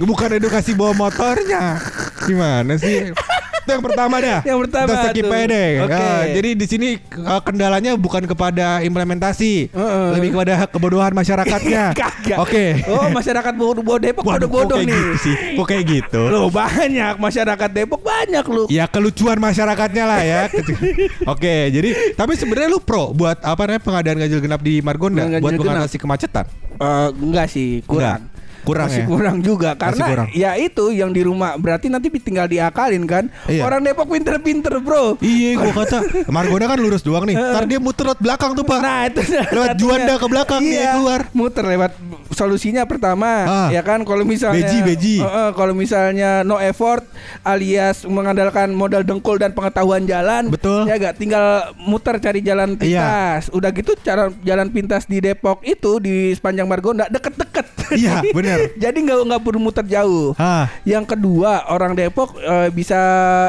Bukan 0.00 0.32
edukasi 0.36 0.72
bawa 0.72 0.96
motornya. 0.96 1.76
Gimana 2.24 2.76
sih? 2.80 3.12
Itu 3.60 3.70
yang 3.76 3.84
pertama 3.84 4.16
dah. 4.18 4.40
Yang 4.42 4.58
pertama 4.66 4.88
Kita 4.88 5.02
skip 5.12 5.24
aja 5.28 5.46
deh. 5.46 5.70
Oke. 5.84 5.94
Ah, 5.94 6.22
jadi 6.26 6.50
di 6.56 6.66
sini 6.66 6.88
eh, 7.00 7.40
kendalanya 7.44 7.92
bukan 7.94 8.24
kepada 8.24 8.80
implementasi, 8.80 9.70
Heeh. 9.70 10.06
lebih 10.16 10.28
kepada 10.36 10.64
kebodohan 10.66 11.12
masyarakatnya. 11.12 11.84
Oke. 12.44 12.84
Oh, 12.88 13.06
masyarakat 13.12 13.52
bodoh, 13.54 13.84
bodoh 13.84 14.00
Depok 14.00 14.24
Waduh, 14.24 14.48
bodoh 14.48 14.74
bodoh 14.74 14.78
kayak 14.80 14.88
nih. 14.88 14.96
gitu 14.96 15.16
sih. 15.20 15.34
Kok 15.60 15.66
kayak 15.68 15.84
gitu? 15.86 16.22
Loh 16.32 16.48
banyak 16.48 17.14
masyarakat 17.20 17.70
Depok 17.70 18.00
banyak 18.00 18.44
lu. 18.48 18.64
Ya 18.72 18.84
kelucuan 18.88 19.38
masyarakatnya 19.38 20.04
lah 20.08 20.20
ya. 20.24 20.40
Oke, 21.32 21.68
jadi 21.70 22.16
tapi 22.16 22.32
sebenarnya 22.34 22.68
lu 22.72 22.80
pro 22.80 23.12
buat 23.12 23.38
apa 23.44 23.60
namanya 23.68 23.82
pengadaan 23.84 24.18
ganjil 24.18 24.40
genap 24.40 24.60
di 24.64 24.80
Margonda 24.80 25.26
buat 25.38 25.52
mengatasi 25.54 25.96
kemacetan. 26.00 26.46
Eh, 26.80 27.08
enggak 27.20 27.46
sih, 27.52 27.84
kurang. 27.84 28.24
Enggak. 28.24 28.39
Kurang 28.60 28.88
Masih 28.88 29.02
ya? 29.02 29.08
kurang 29.08 29.36
juga 29.40 29.70
karena 29.74 30.04
kurang. 30.06 30.28
ya 30.32 30.50
itu 30.54 30.90
yang 30.90 31.10
di 31.10 31.22
rumah 31.22 31.56
berarti 31.56 31.88
nanti 31.88 32.12
tinggal 32.12 32.44
diakalin 32.44 33.04
kan. 33.04 33.24
Iya. 33.46 33.64
Orang 33.64 33.80
Depok 33.80 34.06
pinter-pinter, 34.06 34.78
Bro. 34.78 35.16
Iya, 35.18 35.56
gua 35.56 35.72
kata 35.82 35.98
Margonda 36.28 36.66
kan 36.66 36.78
lurus 36.78 37.00
doang 37.00 37.24
nih. 37.24 37.34
Ntar 37.34 37.64
dia 37.64 37.78
muter 37.78 38.04
lewat 38.06 38.20
belakang 38.20 38.52
tuh, 38.52 38.64
Pak. 38.64 38.78
Nah 38.78 39.02
itu 39.06 39.20
Lewat. 39.50 39.68
Juanda 39.76 40.14
ke 40.16 40.26
belakang, 40.26 40.60
dia 40.60 40.76
iya, 40.76 40.90
keluar. 40.94 41.20
Muter 41.32 41.64
lewat 41.64 41.92
solusinya 42.30 42.84
pertama 42.84 43.28
Ah. 43.42 43.68
ya 43.68 43.80
kan 43.80 44.00
kalau 44.02 44.22
misalnya 44.22 44.62
Beji, 44.62 44.78
beji. 44.82 45.16
Eh, 45.18 45.26
eh, 45.26 45.50
kalau 45.52 45.72
misalnya 45.72 46.40
no 46.40 46.56
effort 46.56 47.02
alias 47.42 48.04
mengandalkan 48.04 48.70
modal 48.70 49.02
dengkul 49.02 49.36
dan 49.36 49.50
pengetahuan 49.50 50.04
jalan 50.04 50.48
Betul. 50.48 50.84
ya 50.84 50.96
gak 50.96 51.16
tinggal 51.16 51.44
muter 51.76 52.16
cari 52.18 52.40
jalan 52.40 52.74
Iya. 52.74 52.80
pintas 52.80 53.42
udah 53.50 53.70
gitu 53.70 53.92
cara 53.98 54.28
jalan 54.40 54.68
pintas 54.68 55.04
di 55.04 55.18
Depok 55.18 55.60
itu 55.62 55.98
di 55.98 56.32
sepanjang 56.32 56.64
Margonda 56.64 57.08
deket-deket 57.08 57.66
Iya, 57.92 58.22
bener. 58.30 58.58
jadi 58.74 58.94
nggak 58.94 59.18
nggak 59.26 59.42
perlu 59.42 59.58
muter 59.58 59.82
jauh 59.82 60.32
Ah, 60.34 60.70
yang 60.82 61.02
kedua 61.02 61.66
orang 61.66 61.92
Depok 61.92 62.36
eh, 62.36 62.68
bisa 62.70 62.98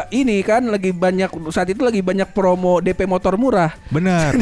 ini 0.09 0.41
kan 0.41 0.65
lagi 0.65 0.89
banyak 0.89 1.29
saat 1.49 1.67
itu 1.67 1.81
lagi 1.81 2.01
banyak 2.01 2.31
promo 2.31 2.79
DP 2.79 3.05
motor 3.05 3.35
murah 3.35 3.73
bener. 3.87 4.33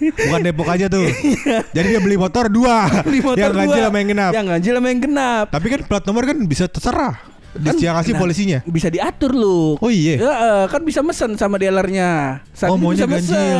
Bukan 0.00 0.40
Depok 0.40 0.66
aja 0.66 0.86
tuh. 0.86 1.06
Jadi 1.76 1.86
dia 1.88 2.00
beli 2.00 2.16
motor 2.16 2.46
dua. 2.46 2.86
Iya. 2.86 3.02
Beli 3.02 3.20
motor 3.20 3.38
yang 3.40 3.52
ganjil 3.52 3.82
sama 3.82 3.96
yang 3.98 4.08
genap. 4.08 4.30
Yang 4.32 4.46
ganjil 4.48 4.72
sama 4.74 4.88
yang 4.88 5.00
genap. 5.00 5.46
Tapi 5.50 5.66
kan 5.68 5.80
plat 5.84 6.04
nomor 6.04 6.22
kan 6.24 6.36
bisa 6.44 6.64
terserah. 6.66 7.14
Kan- 7.50 7.74
Dia 7.76 7.90
kasih 7.92 8.14
nah, 8.14 8.20
polisinya. 8.22 8.58
Bisa 8.62 8.86
diatur 8.86 9.34
lu. 9.34 9.74
Oh 9.76 9.90
iya. 9.90 10.14
Ya, 10.16 10.30
eh, 10.30 10.64
kan 10.70 10.80
bisa 10.80 11.02
mesen 11.02 11.34
sama 11.34 11.58
dealernya. 11.58 12.40
Saat 12.54 12.70
Oh, 12.70 12.78
maunya 12.78 13.04
bisa 13.04 13.34
mesen. 13.34 13.58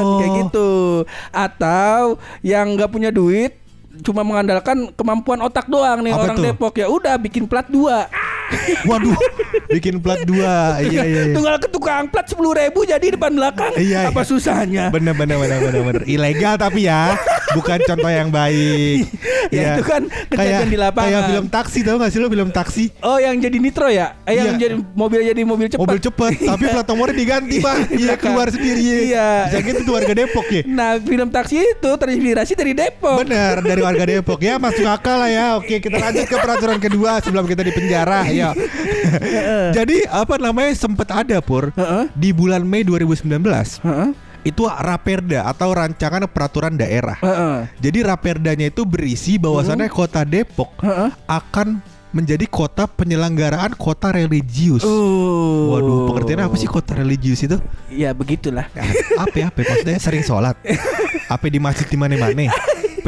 Oh. 0.00 0.16
kayak 0.18 0.32
gitu. 0.42 0.70
Atau 1.28 2.16
yang 2.40 2.72
nggak 2.72 2.88
punya 2.88 3.12
duit 3.12 3.52
cuma 4.00 4.22
mengandalkan 4.22 4.90
kemampuan 4.92 5.40
otak 5.40 5.66
doang 5.66 6.00
nih 6.00 6.12
Apa 6.12 6.22
orang 6.24 6.36
tuh? 6.36 6.44
Depok 6.46 6.74
ya 6.74 6.86
udah 6.86 7.14
bikin 7.16 7.44
plat 7.44 7.66
dua 7.66 8.06
Waduh, 8.88 9.12
bikin 9.68 10.00
plat 10.00 10.24
dua. 10.24 10.80
Iya 10.80 11.04
iya. 11.04 11.22
iya. 11.28 11.34
tunggal 11.36 11.60
ke 11.60 11.68
tukang 11.68 12.08
plat 12.08 12.24
sepuluh 12.24 12.56
ribu 12.56 12.80
jadi 12.80 13.12
depan 13.12 13.28
belakang 13.28 13.76
Iya, 13.76 14.08
apa 14.08 14.24
iya. 14.24 14.28
susahnya 14.28 14.84
Bener 14.88 15.12
bener 15.12 15.36
bener 15.36 15.58
bener 15.60 15.82
bener. 15.84 16.02
Ilegal 16.08 16.56
tapi 16.56 16.88
ya, 16.88 17.12
bukan 17.52 17.76
contoh 17.84 18.08
yang 18.08 18.32
baik. 18.32 19.04
Ya, 19.48 19.80
itu 19.80 19.84
kan 19.88 20.04
kejadian 20.28 20.60
kayak, 20.60 20.68
di 20.68 20.76
lapangan. 20.76 21.08
Kayak 21.08 21.22
film 21.32 21.46
taksi 21.48 21.78
tau 21.80 21.96
gak 21.96 22.10
sih 22.12 22.20
lo 22.20 22.28
film 22.28 22.52
taksi? 22.52 22.84
oh 23.00 23.16
yang 23.16 23.32
jadi 23.40 23.56
nitro 23.56 23.88
ya 23.88 24.12
eh, 24.28 24.36
yang 24.36 24.60
Iya. 24.60 24.60
jadi 24.60 24.74
mobil 24.92 25.24
jadi 25.24 25.40
mobil 25.40 25.66
cepat 25.72 25.80
Mobil 25.88 25.98
cepet, 26.04 26.32
tapi 26.52 26.64
plat 26.68 26.84
nomornya 26.84 27.16
diganti 27.16 27.56
bang. 27.56 27.78
Iya 27.88 27.96
Iya 27.96 28.14
keluar 28.20 28.46
sendiri. 28.52 29.08
Iya. 29.08 29.28
Gitu 29.56 29.88
tuh 29.88 29.92
warga 29.96 30.12
Depok 30.12 30.44
ya. 30.48 30.62
nah 30.68 31.00
film 31.00 31.28
taksi 31.28 31.64
itu 31.64 31.90
terinspirasi 31.90 32.52
dari 32.54 32.72
Depok 32.76 33.24
Bener 33.24 33.56
dari 33.64 33.80
warga 33.88 34.04
Depok 34.04 34.40
ya 34.44 34.60
masuk 34.60 34.84
akal 34.84 35.16
lah 35.16 35.30
ya. 35.32 35.46
Oke 35.56 35.80
kita 35.80 35.96
lanjut 35.96 36.28
ke 36.28 36.36
peraturan 36.36 36.76
kedua 36.76 37.24
sebelum 37.24 37.48
kita 37.48 37.64
di 37.64 37.72
penjara 37.72 38.28
ya. 38.28 38.52
Jadi 39.72 40.04
apa 40.04 40.36
namanya 40.36 40.76
sempat 40.76 41.08
ada 41.08 41.40
pur 41.40 41.72
di 42.12 42.30
bulan 42.36 42.62
Mei 42.68 42.84
2019 42.84 43.24
Heeh. 43.80 44.10
itu 44.44 44.62
Raperda 44.68 45.48
atau 45.48 45.72
rancangan 45.72 46.28
peraturan 46.28 46.76
daerah. 46.76 47.16
Heeh. 47.24 47.56
Jadi 47.80 47.98
Raperdanya 48.04 48.68
itu 48.68 48.84
berisi 48.84 49.40
bahwasannya 49.40 49.88
kota 49.88 50.22
Depok 50.28 50.76
akan 51.24 51.80
menjadi 52.08 52.48
kota 52.48 52.88
penyelenggaraan 52.88 53.76
kota 53.76 54.08
religius. 54.16 54.80
Oh. 54.80 55.76
Waduh, 55.76 56.08
pengertiannya 56.08 56.48
apa 56.48 56.56
sih 56.56 56.64
kota 56.64 56.96
religius 56.96 57.44
itu? 57.44 57.60
Ya 57.92 58.16
begitulah. 58.16 58.64
Ya, 58.72 58.84
apa 59.20 59.36
ya? 59.36 59.46
Apa 59.52 59.60
maksudnya 59.60 60.00
sering 60.00 60.24
sholat? 60.24 60.56
Apa 61.28 61.52
di 61.52 61.60
masjid 61.60 61.84
di 61.84 61.92
mana-mana? 62.00 62.48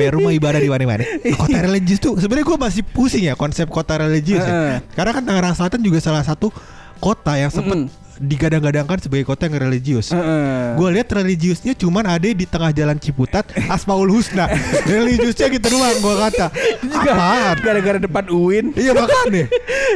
Apa 0.09 0.17
rumah 0.17 0.33
ibadah 0.33 0.61
di 0.63 0.71
mana-mana? 0.73 1.05
Kota 1.41 1.59
religius 1.61 2.01
tuh 2.01 2.17
sebenarnya 2.17 2.47
gue 2.49 2.59
masih 2.59 2.83
pusing 2.87 3.29
ya 3.29 3.35
konsep 3.37 3.69
kota 3.69 4.01
religius 4.01 4.41
Heeh. 4.41 4.81
ya. 4.81 4.97
Karena 4.97 5.11
kan 5.13 5.23
Tangerang 5.27 5.55
Selatan 5.59 5.81
juga 5.85 6.01
salah 6.01 6.25
satu 6.25 6.49
kota 7.01 7.37
yang 7.37 7.53
sempat 7.53 7.89
Mm-mm. 7.89 8.00
Digadang-gadangkan 8.21 9.01
sebagai 9.01 9.25
kota 9.25 9.49
yang 9.49 9.57
religius. 9.59 10.13
Heeh. 10.13 10.77
Gue 10.77 10.89
lihat 10.93 11.09
religiusnya 11.09 11.73
cuman 11.73 12.05
ada 12.07 12.23
di 12.23 12.45
tengah 12.45 12.69
jalan 12.71 12.95
Ciputat 12.95 13.49
Asmaul 13.67 14.13
Husna. 14.13 14.45
religiusnya 14.85 15.49
gitu 15.49 15.73
doang 15.73 15.97
gue 15.97 16.15
kata. 16.21 16.47
Apaan? 16.85 17.57
Gara-gara 17.59 17.97
depan 17.97 18.29
UIN. 18.29 18.77
Iya 18.77 18.93
makanya. 18.93 19.49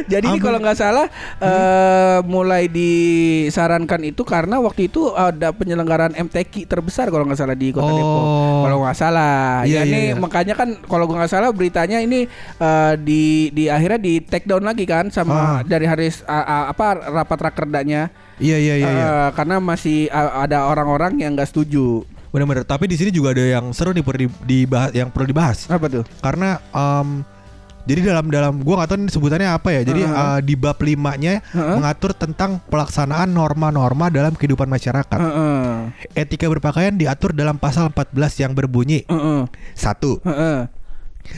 Jadi 0.05 0.25
ini 0.25 0.37
Ampun. 0.37 0.43
kalau 0.43 0.57
nggak 0.57 0.75
salah 0.75 1.05
eh, 1.37 2.19
mulai 2.25 2.65
disarankan 2.65 4.01
itu 4.03 4.21
karena 4.21 4.57
waktu 4.57 4.89
itu 4.89 5.13
ada 5.13 5.51
penyelenggaraan 5.51 6.17
MTQ 6.17 6.65
terbesar 6.65 7.07
kalau 7.07 7.23
nggak 7.23 7.37
salah 7.37 7.53
di 7.53 7.69
Kota 7.69 7.85
Oh. 7.85 7.93
Depok. 7.93 8.23
Kalau 8.65 8.77
nggak 8.81 8.97
salah. 8.97 9.61
Iya, 9.61 9.71
ya 9.71 9.81
iya, 9.81 9.83
ini 9.85 10.01
iya. 10.09 10.13
makanya 10.17 10.53
kan 10.55 10.69
kalau 10.81 11.05
gua 11.05 11.21
nggak 11.21 11.31
salah 11.31 11.53
beritanya 11.53 12.01
ini 12.01 12.25
eh, 12.57 12.93
di 12.97 13.23
di 13.51 13.69
akhirnya 13.69 14.01
di 14.01 14.17
take 14.19 14.43
down 14.43 14.65
lagi 14.65 14.83
kan 14.83 15.07
sama 15.07 15.33
Ah. 15.35 15.59
dari 15.61 15.85
hari 15.85 16.09
a- 16.25 16.41
a- 16.41 16.67
apa 16.71 16.85
rapat 17.13 17.39
rakerdanya. 17.45 18.09
Iya 18.35 18.57
iya 18.59 18.75
iya. 18.75 18.89
iya. 18.89 19.05
Eh, 19.07 19.29
karena 19.31 19.63
masih 19.63 20.11
ada 20.11 20.67
orang-orang 20.67 21.15
yang 21.23 21.33
nggak 21.33 21.47
setuju. 21.47 22.03
Benar-benar. 22.35 22.67
Tapi 22.67 22.91
di 22.91 22.99
sini 22.99 23.15
juga 23.15 23.31
ada 23.31 23.39
yang 23.39 23.71
seru 23.71 23.95
nih 23.95 24.03
perlu 24.03 24.27
di- 24.27 24.39
dibahas, 24.43 24.91
yang 24.91 25.07
perlu 25.07 25.23
dibahas. 25.23 25.71
Apa 25.71 25.87
tuh? 25.87 26.03
Karena 26.19 26.59
em, 26.75 27.23
jadi 27.87 28.11
dalam 28.11 28.27
dalam 28.27 28.59
gua 28.59 28.83
nggak 28.83 28.89
tahu 28.91 28.97
ini 28.99 29.07
sebutannya 29.07 29.47
apa 29.47 29.69
ya. 29.71 29.81
Jadi 29.87 30.03
Heeh. 30.03 30.19
eh, 30.19 30.39
di 30.43 30.59
bab 30.59 30.75
limanya 30.83 31.39
Heeh. 31.47 31.75
mengatur 31.79 32.11
tentang 32.11 32.59
pelaksanaan 32.67 33.31
norma-norma 33.31 34.11
dalam 34.11 34.35
kehidupan 34.35 34.67
masyarakat. 34.67 35.15
Heeh. 35.15 35.95
Etika 36.11 36.51
berpakaian 36.51 36.91
diatur 36.91 37.31
dalam 37.31 37.55
pasal 37.55 37.87
14 37.87 38.11
yang 38.35 38.51
berbunyi 38.51 39.07
Heeh. 39.07 39.47
satu 39.71 40.19
Heeh. 40.27 40.67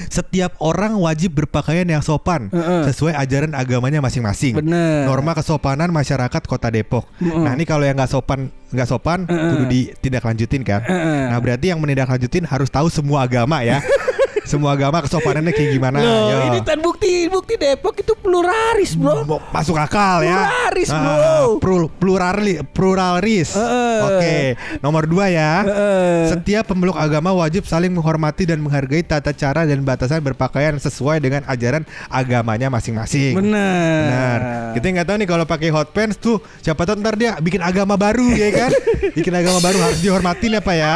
Setiap 0.07 0.59
orang 0.61 0.95
wajib 0.99 1.33
berpakaian 1.37 1.87
yang 1.87 2.03
sopan 2.03 2.49
Heeh. 2.53 2.87
sesuai 2.91 3.13
ajaran 3.15 3.51
agamanya 3.55 3.99
masing-masing. 4.03 4.59
Bener. 4.59 5.07
Norma 5.07 5.33
kesopanan 5.33 5.89
masyarakat 5.89 6.41
Kota 6.45 6.69
Depok. 6.69 7.07
Heeh. 7.19 7.33
Nah 7.33 7.53
ini 7.57 7.63
kalau 7.65 7.83
yang 7.83 7.97
nggak 7.97 8.11
sopan 8.11 8.51
nggak 8.71 8.87
sopan 8.87 9.23
Heeh. 9.25 9.49
kudu 9.53 9.65
ditindaklanjutin 9.67 10.61
kan. 10.63 10.81
Heeh. 10.85 11.31
Nah 11.31 11.39
berarti 11.39 11.71
yang 11.71 11.79
menindaklanjutin 11.79 12.45
harus 12.45 12.69
tahu 12.71 12.87
semua 12.91 13.25
agama 13.25 13.63
ya. 13.63 13.79
semua 14.47 14.73
agama 14.73 14.99
kesopanannya 14.99 15.51
kayak 15.51 15.69
gimana. 15.69 15.99
Loh, 15.99 16.27
Yo. 16.27 16.37
ini 16.47 16.59
kan 16.63 16.79
bukti 16.79 17.27
bukti 17.27 17.53
Depok 17.55 17.93
itu 17.95 18.15
pluralis, 18.15 18.95
Bro. 18.95 19.27
Masuk 19.51 19.75
akal 19.75 20.23
ya. 20.23 20.47
Pluralis, 20.47 20.89
Ah, 20.89 21.03
bro. 21.03 21.59
plur- 21.59 21.91
plurali, 21.91 22.55
pluralis. 22.65 23.53
Heeh. 23.53 23.99
Oke, 24.01 24.35
nomor 24.79 25.03
dua 25.03 25.27
ya. 25.27 25.61
Heeh. 25.61 26.31
Setiap 26.31 26.67
pemeluk 26.67 26.95
agama 26.95 27.29
wajib 27.31 27.63
saling 27.63 27.91
menghormati 27.91 28.43
dan 28.43 28.57
menghargai 28.57 29.03
tata 29.03 29.29
cara 29.31 29.63
dan 29.63 29.83
batasan 29.83 30.19
berpakaian 30.19 30.77
sesuai 30.77 31.19
dengan 31.19 31.43
ajaran 31.45 31.83
agamanya 32.07 32.67
masing-masing. 32.67 33.35
Benar. 33.35 34.07
Benar. 34.07 34.39
Kita 34.73 34.85
nggak 34.87 35.05
tahu 35.05 35.17
nih 35.17 35.27
kalau 35.27 35.45
pakai 35.45 35.69
hot 35.69 35.89
pants 35.91 36.15
tuh 36.15 36.39
siapa 36.59 36.83
tahu 36.83 36.97
ntar 36.97 37.15
dia 37.15 37.35
bikin 37.37 37.59
agama 37.59 37.93
baru 37.93 38.31
ya 38.31 38.49
kan? 38.53 38.71
bikin 39.17 39.33
agama 39.33 39.59
baru 39.59 39.77
harus 39.81 39.99
dihormatin 39.99 40.55
ya 40.55 40.61
Pak 40.61 40.75
ya. 40.75 40.95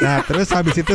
Nah, 0.00 0.16
terus 0.22 0.48
habis 0.50 0.74
itu 0.74 0.94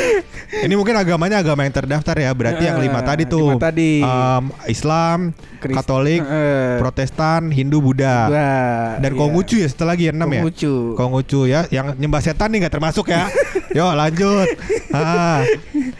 ini 0.64 0.74
mungkin 0.74 0.94
agamanya 0.94 1.33
agama 1.34 1.62
yang 1.62 1.74
terdaftar 1.74 2.14
ya. 2.14 2.30
Berarti 2.30 2.62
yang 2.64 2.78
lima 2.78 3.00
Eh, 3.00 3.04
tadi 3.04 3.22
tuh. 3.24 3.50
lima 3.50 3.60
tadi. 3.60 3.92
Em, 3.98 4.44
Islam, 4.66 5.18
Krist- 5.58 5.76
Katolik, 5.76 6.20
Eh. 6.20 6.76
Protestan, 6.78 7.48
Hindu, 7.48 7.78
Buddha. 7.78 8.26
Wah, 8.26 8.88
Dan 8.98 9.10
iya. 9.10 9.18
Konghucu 9.18 9.56
ya 9.56 9.66
setelah 9.66 9.92
lagi 9.92 10.08
ya 10.08 10.12
enam 10.12 10.28
ya. 10.28 10.40
Konghucu. 10.40 10.74
Konghucu 10.94 11.40
ya, 11.44 11.60
yang 11.68 11.94
nyembah 11.94 12.20
setan 12.20 12.50
nih 12.50 12.64
nggak 12.64 12.74
termasuk 12.74 13.06
ya. 13.06 13.30
Yuk 13.76 13.92
lanjut. 13.92 14.48
Ah. 14.90 15.42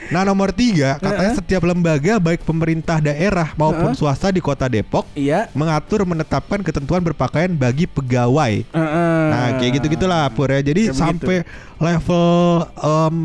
Nah 0.06 0.22
nomor 0.22 0.50
tiga 0.50 0.94
katanya 0.96 1.32
Heeh. 1.32 1.38
setiap 1.38 1.62
lembaga 1.64 2.18
baik 2.18 2.42
pemerintah 2.42 3.00
daerah 3.00 3.50
maupun 3.54 3.90
Heeh. 3.90 3.98
swasta 3.98 4.28
di 4.28 4.38
kota 4.38 4.66
Depok 4.66 5.08
Iya. 5.12 5.50
mengatur 5.50 6.04
menetapkan 6.04 6.60
ketentuan 6.60 7.02
berpakaian 7.02 7.50
bagi 7.50 7.86
pegawai. 7.86 8.62
Heeh. 8.62 9.24
Nah 9.26 9.58
kayak 9.58 9.72
gitu 9.76 9.86
gitulah 9.90 10.28
Pur 10.28 10.46
ya. 10.48 10.60
Jadi 10.60 10.90
Kayak 10.90 10.94
sampai 10.94 11.36
level 11.76 12.26
em, 12.76 13.16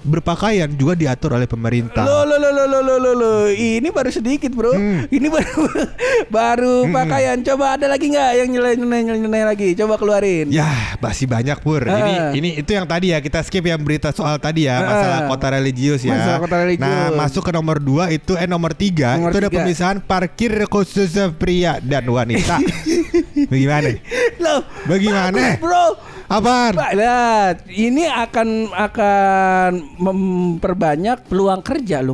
berpakaian 0.00 0.68
juga 0.70 0.96
diatur 0.96 1.36
oleh 1.36 1.44
pemerintah. 1.44 2.02
Lo 2.02 2.24
lo 2.24 2.36
lo 2.36 2.50
lo 2.50 2.64
lo 2.66 2.80
lo 2.80 2.94
lo 2.96 3.12
lo. 3.12 3.32
Ini 3.48 3.88
baru 3.88 4.08
sedikit 4.08 4.48
bro. 4.50 4.72
Hmm. 4.72 5.04
Ini 5.06 5.28
baru 5.28 5.62
baru 6.36 6.76
pakaian. 6.88 7.40
Coba 7.40 7.76
ada 7.76 7.86
lagi 7.86 8.08
nggak 8.08 8.30
yang 8.36 8.48
nyelai 8.48 8.74
nyelai 8.76 9.02
nyelai 9.04 9.42
lagi? 9.44 9.68
Coba 9.74 9.96
keluarin. 9.96 10.48
Ya 10.48 10.68
masih 10.98 11.26
banyak 11.26 11.60
Pur. 11.60 11.84
Ini 11.84 11.92
Heeh. 11.92 12.30
ini 12.34 12.48
itu 12.58 12.70
yang 12.70 12.84
tadi 12.84 13.12
ya 13.12 13.20
kita 13.20 13.40
skip 13.40 13.62
yang 13.62 13.80
berita 13.80 14.10
soal 14.10 14.36
tadi 14.36 14.64
ya 14.64 14.80
masalah 14.80 15.18
Heeh. 15.24 15.30
kota 15.30 15.46
religius 15.52 16.00
ya. 16.00 16.16
Masalah 16.16 16.38
kota 16.40 16.56
religius. 16.64 16.84
Nah 16.88 17.06
masuk 17.14 17.42
ke 17.44 17.52
nomor 17.52 17.76
dua 17.78 18.08
itu 18.08 18.32
eh 18.36 18.48
nomor 18.48 18.72
tiga 18.72 19.16
Nomor 19.16 19.30
itu 19.32 19.38
ada 19.40 19.48
tiga. 19.48 19.58
pemisahan 19.62 19.96
parkir 20.00 20.52
khusus 20.66 21.12
pria 21.36 21.76
dan 21.80 22.08
wanita. 22.08 22.56
Bagaimana? 23.50 23.88
Loh. 24.40 24.60
Bagaimana? 24.86 25.36
bagus, 25.36 25.60
bro? 25.60 25.86
Pak, 26.78 26.94
lihat, 26.94 27.66
ini 27.74 28.06
akan 28.06 28.70
akan 28.70 29.70
memperbanyak 29.98 31.26
peluang 31.26 31.58
kerja, 31.58 32.06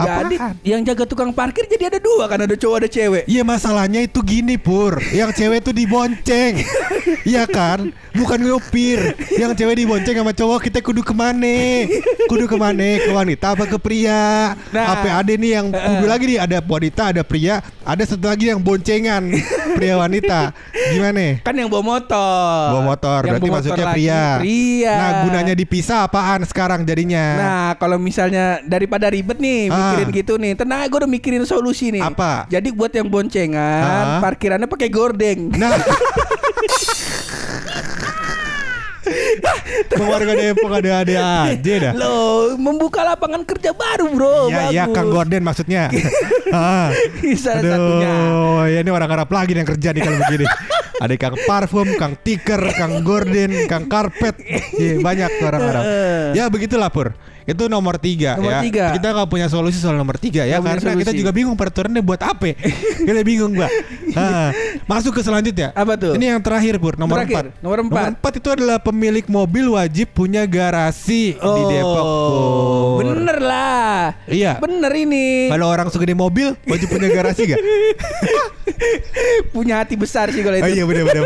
loh. 0.00 0.18
Jadi 0.20 0.36
Apaan? 0.36 0.54
yang 0.62 0.80
jaga 0.82 1.04
tukang 1.04 1.30
parkir 1.30 1.64
jadi 1.64 1.84
ada 1.88 1.98
dua 1.98 2.24
kan 2.24 2.40
ada 2.40 2.54
cowok 2.54 2.76
ada 2.80 2.88
cewek. 2.88 3.22
Iya 3.24 3.42
masalahnya 3.42 4.00
itu 4.00 4.20
gini 4.20 4.56
Pur 4.56 4.98
Yang 5.10 5.30
cewek 5.36 5.60
tuh 5.62 5.74
dibonceng 5.74 6.60
Iya 7.30 7.44
kan 7.44 7.92
Bukan 8.10 8.38
ngupir 8.40 9.14
Yang 9.32 9.52
cewek 9.56 9.76
dibonceng 9.78 10.16
sama 10.16 10.32
cowok 10.32 10.58
Kita 10.64 10.78
kudu 10.80 11.00
ke 11.00 11.12
mana 11.12 11.86
Kudu 12.26 12.44
ke 12.46 12.56
mana 12.56 12.98
Ke 12.98 13.10
wanita 13.10 13.54
apa 13.54 13.64
ke 13.66 13.76
pria 13.76 14.54
Nah. 14.70 14.86
Apa 14.94 15.20
ada 15.20 15.32
nih 15.32 15.50
yang 15.52 15.66
Kudu 15.68 16.06
lagi 16.06 16.24
nih 16.26 16.38
Ada 16.38 16.58
wanita 16.60 17.02
ada 17.10 17.22
pria 17.22 17.60
Ada 17.82 18.02
satu 18.06 18.26
lagi 18.26 18.48
yang 18.48 18.58
boncengan 18.58 19.30
Pria 19.74 19.94
wanita 19.96 20.54
Gimana 20.90 21.40
Kan 21.42 21.54
yang 21.54 21.68
bawa 21.68 21.84
motor. 21.98 22.64
Bawa 22.72 22.82
motor 22.86 23.20
Yang 23.20 23.30
Berarti 23.30 23.40
bawa 23.42 23.50
motor 23.50 23.54
maksudnya 23.60 23.84
lagi 23.86 23.94
pria 23.96 24.22
Pria. 24.40 24.94
Nah 24.94 25.10
gunanya 25.24 25.54
dipisah 25.54 25.98
apaan 26.04 26.40
sekarang 26.44 26.80
jadinya 26.82 27.24
Nah, 27.36 27.70
kalau 27.76 27.96
misalnya 27.96 28.58
daripada 28.62 29.06
ribet 29.08 29.38
nih 29.38 29.68
Ah. 29.70 29.89
Mikirin 29.90 30.08
gitu 30.14 30.32
nih, 30.38 30.52
tenang 30.54 30.86
gue 30.86 30.98
udah 31.02 31.10
mikirin 31.10 31.42
solusi 31.42 31.90
nih. 31.90 32.02
Apa? 32.02 32.46
Jadi 32.46 32.68
buat 32.70 32.92
yang 32.94 33.10
boncengan, 33.10 33.82
Ah. 33.82 34.20
parkirannya 34.22 34.70
pakai 34.70 34.88
gordeng. 34.88 35.50
Nah 35.54 35.74
Warga 40.00 40.34
Depok 40.34 40.72
ada-ada 40.74 41.14
aja 41.50 41.74
dah 41.78 41.92
Loh, 41.94 42.58
membuka 42.58 43.04
lapangan 43.06 43.46
kerja 43.46 43.70
baru, 43.70 44.06
Bro. 44.10 44.50
Ya, 44.50 44.70
ya 44.70 44.84
Bagus. 44.86 44.94
Kang 44.96 45.08
Gordon 45.10 45.42
maksudnya. 45.44 45.82
ah. 46.54 46.90
Salah 47.38 47.62
Aduh, 47.62 47.70
satunya. 47.70 48.14
ya 48.74 48.78
ini 48.82 48.90
orang 48.90 49.10
Arab 49.10 49.28
lagi 49.30 49.52
yang 49.54 49.68
kerja 49.68 49.88
nih 49.94 50.02
kalau 50.02 50.18
begini. 50.26 50.46
Ada 51.00 51.14
Kang 51.16 51.36
Parfum, 51.48 51.88
Kang 51.96 52.14
Tiker, 52.20 52.60
Kang 52.76 53.00
Gordon, 53.00 53.64
Kang 53.64 53.88
Karpet. 53.88 54.36
Iya, 54.76 55.00
banyak 55.00 55.30
orang 55.40 55.62
Arab. 55.64 55.84
Ya 56.38 56.44
begitulah 56.46 56.90
Pur. 56.92 57.14
Itu 57.42 57.66
nomor 57.66 57.96
tiga 57.96 58.36
Nomor 58.36 58.52
ya. 58.52 58.60
tiga. 58.62 58.84
Kita 58.94 59.08
nggak 59.10 59.28
punya 59.28 59.46
solusi 59.46 59.78
soal 59.78 59.96
nomor 59.96 60.16
tiga 60.16 60.44
ya 60.44 60.58
punya 60.58 60.76
karena 60.76 61.00
kita 61.00 61.12
juga 61.12 61.30
bingung 61.30 61.56
peraturannya 61.56 62.00
buat 62.00 62.20
apa. 62.20 62.52
kita 63.08 63.20
bingung. 63.22 63.52
Ah, 64.12 64.50
masuk 64.84 65.16
ke 65.16 65.22
selanjutnya. 65.22 65.70
Apa 65.72 65.94
tuh? 65.94 66.12
Ini 66.14 66.36
yang 66.36 66.40
terakhir 66.40 66.76
Pur, 66.76 66.96
nomor 66.96 67.20
Terakhir, 67.22 67.52
empat. 67.52 67.62
nomor 67.62 67.78
empat. 67.84 68.04
empat 68.16 68.32
itu 68.40 68.48
adalah 68.50 68.76
pemilik 68.78 69.24
mobil 69.26 69.66
wajib 69.70 70.10
punya 70.12 70.42
garasi 70.44 71.36
di 71.36 71.62
Depok. 71.70 72.04
Pur. 72.04 72.04
Oh, 72.04 72.88
bener 73.00 73.38
lah. 73.38 74.16
Iya. 74.26 74.58
Bener 74.58 74.92
ini. 74.92 75.48
Kalau 75.48 75.66
orang 75.68 75.88
segede 75.88 76.12
mobil 76.12 76.56
wajib 76.66 76.88
punya 76.88 77.08
garasi 77.08 77.54
gak? 77.54 77.60
Punya 79.52 79.82
hati 79.82 79.94
besar 79.94 80.32
sih 80.32 80.40
kalau 80.40 80.56
Oh 80.56 80.64
itu. 80.64 80.80
iya 80.80 80.84
bener 80.88 81.04
bener. 81.04 81.22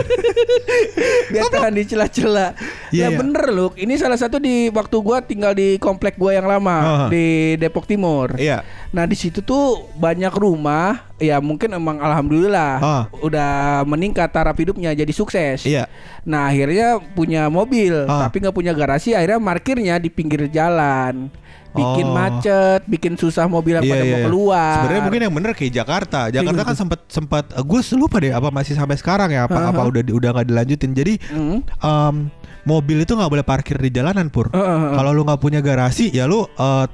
Biar 1.33 1.47
tahan 1.49 1.73
di 1.73 1.85
celah-celah. 1.87 2.50
Iya, 2.90 3.06
ya 3.06 3.09
iya. 3.14 3.18
bener 3.18 3.44
loh. 3.49 3.71
Ini 3.75 3.94
salah 3.94 4.18
satu 4.18 4.42
di 4.42 4.68
waktu 4.68 4.97
gua 4.99 5.23
tinggal 5.23 5.54
di 5.54 5.78
komplek 5.78 6.03
gua 6.12 6.37
yang 6.37 6.44
lama 6.44 6.76
Oh. 6.76 7.08
di 7.08 7.56
Depok 7.56 7.88
Timur. 7.88 8.37
Iya. 8.37 8.61
Nah 8.92 9.08
di 9.08 9.16
situ 9.16 9.40
tuh 9.40 9.88
banyak 9.94 10.30
rumah 10.30 11.08
ya 11.16 11.40
mungkin 11.40 11.73
emang 11.73 11.96
alhamdulillah 11.96 12.73
Ah. 12.78 13.04
udah 13.18 13.52
meningkat 13.84 14.28
taraf 14.28 14.52
hidupnya 14.54 14.92
jadi 14.92 15.11
sukses. 15.11 15.64
Iya. 15.64 15.88
Nah 16.23 16.52
akhirnya 16.52 17.00
punya 17.16 17.49
mobil 17.49 18.04
Ah. 18.04 18.28
tapi 18.28 18.44
nggak 18.44 18.52
punya 18.52 18.76
garasi 18.76 19.16
akhirnya 19.16 19.40
parkirnya 19.40 19.96
di 19.96 20.12
pinggir 20.12 20.44
jalan. 20.49 21.32
Bikin 21.75 22.06
Oh. 22.06 22.14
macet, 22.14 22.87
bikin 22.87 23.18
susah 23.18 23.50
mobil 23.50 23.75
yang 23.75 23.82
pada 23.82 24.06
mau 24.06 24.30
keluar. 24.30 24.78
Sebenarnya 24.78 25.02
mungkin 25.11 25.23
yang 25.26 25.34
bener 25.34 25.50
kayak 25.58 25.75
Jakarta. 25.75 26.20
Jakarta 26.30 26.62
kan 26.62 26.76
sempat 26.78 27.00
sempat 27.11 27.44
gue 27.50 27.80
lupa 27.99 28.23
deh 28.23 28.30
apa 28.30 28.46
masih 28.54 28.78
sampai 28.78 28.94
sekarang 28.94 29.34
ya 29.34 29.50
apa 29.50 29.75
apa 29.75 29.82
Uh-huh. 29.82 29.90
udah 29.90 30.02
udah 30.06 30.30
nggak 30.38 30.46
dilanjutin. 30.54 30.90
Jadi 30.94 31.14
Hmm. 31.34 31.66
em, 31.66 32.30
mobil 32.64 33.04
itu 33.04 33.12
nggak 33.16 33.30
boleh 33.30 33.47
parkir 33.47 33.76
di 33.80 33.92
jalanan 33.92 34.28
pur. 34.28 34.50
Uh, 34.50 34.59
uh, 34.59 34.68
uh. 34.68 34.92
Kalau 34.99 35.11
lu 35.12 35.23
nggak 35.25 35.40
punya 35.40 35.61
garasi 35.61 36.11
ya 36.12 36.25
lu 36.28 36.44
eh, 36.44 36.85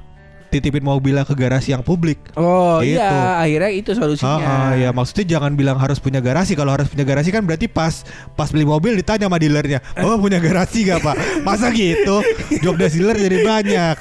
titipin 0.50 0.82
mobilnya 0.82 1.22
ke 1.22 1.32
garasi 1.32 1.72
yang 1.72 1.80
publik. 1.80 2.18
Oh 2.34 2.82
Gitu. 2.82 2.98
iya, 2.98 3.38
akhirnya 3.38 3.70
itu 3.70 3.90
solusinya. 3.94 4.36
Ah, 4.36 4.42
ah, 4.42 4.72
ya 4.74 4.90
maksudnya 4.90 5.38
jangan 5.38 5.54
bilang 5.54 5.78
harus 5.78 5.96
punya 5.96 6.18
garasi. 6.18 6.52
Kalau 6.52 6.74
harus 6.74 6.90
punya 6.90 7.06
garasi 7.06 7.30
kan 7.30 7.46
berarti 7.46 7.70
pas 7.70 8.02
pas 8.34 8.50
beli 8.50 8.66
mobil 8.66 8.98
ditanya 8.98 9.30
sama 9.30 9.38
dealernya, 9.38 9.78
oh 10.02 10.18
punya 10.18 10.42
garasi 10.42 10.84
gak 10.84 11.00
pak? 11.00 11.14
Masa 11.46 11.70
gitu? 11.70 12.20
Job 12.60 12.76
dealer 12.76 13.16
jadi 13.16 13.38
banyak, 13.46 13.94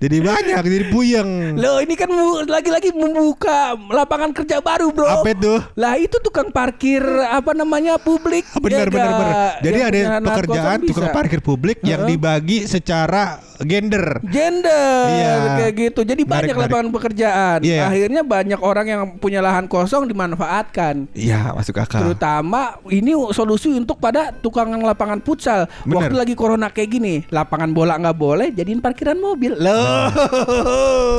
jadi 0.00 0.18
banyak, 0.18 0.62
jadi 0.64 0.86
puyeng. 0.88 1.30
Loh 1.60 1.78
ini 1.78 1.94
kan 1.94 2.08
lagi-lagi 2.48 2.90
membuka 2.96 3.76
lapangan 3.92 4.32
kerja 4.32 4.64
baru 4.64 4.88
bro. 4.90 5.22
Apa 5.22 5.36
itu? 5.36 5.54
Lah 5.76 5.94
itu 6.00 6.16
tukang 6.24 6.48
parkir 6.48 7.04
apa 7.28 7.52
namanya 7.52 8.00
publik. 8.00 8.48
Benar 8.56 8.88
Ya 8.88 8.94
benar 8.94 9.12
benar. 9.12 9.36
Jadi 9.60 9.78
Yang 9.78 9.90
ada 9.90 10.00
pekerjaan 10.22 10.78
tukang 10.86 11.08
parkir 11.12 11.40
publik 11.44 11.78
yang 11.84 12.06
Heeh. 12.06 12.16
dibagi 12.16 12.58
secara 12.64 13.42
gender. 13.62 14.18
Gender 14.26 15.06
Iya. 15.06 15.34
kayak 15.60 15.74
gitu. 15.82 16.06
Jadi 16.06 16.22
Menarik, 16.22 16.52
banyak 16.52 16.56
lapangan 16.58 16.88
pekerjaan. 16.92 17.58
Iya, 17.62 17.74
iya. 17.74 17.82
Akhirnya 17.88 18.22
banyak 18.22 18.60
orang 18.62 18.86
yang 18.86 19.02
punya 19.18 19.40
lahan 19.42 19.66
kosong 19.66 20.06
dimanfaatkan. 20.06 21.10
Iya 21.12 21.50
masuk 21.52 21.82
akal. 21.82 22.06
Terutama 22.06 22.78
ini 22.88 23.12
solusi 23.32 23.72
untuk 23.72 23.98
pada 23.98 24.30
tukang 24.30 24.70
lapangan 24.70 25.18
futsal. 25.20 25.66
Bener. 25.82 26.08
Waktu 26.08 26.14
lagi 26.14 26.34
corona 26.34 26.70
kayak 26.70 26.90
gini, 26.90 27.14
lapangan 27.28 27.70
bola 27.70 27.98
nggak 27.98 28.18
boleh, 28.18 28.48
jadiin 28.54 28.78
parkiran 28.78 29.18
mobil. 29.18 29.54
Loh, 29.58 30.08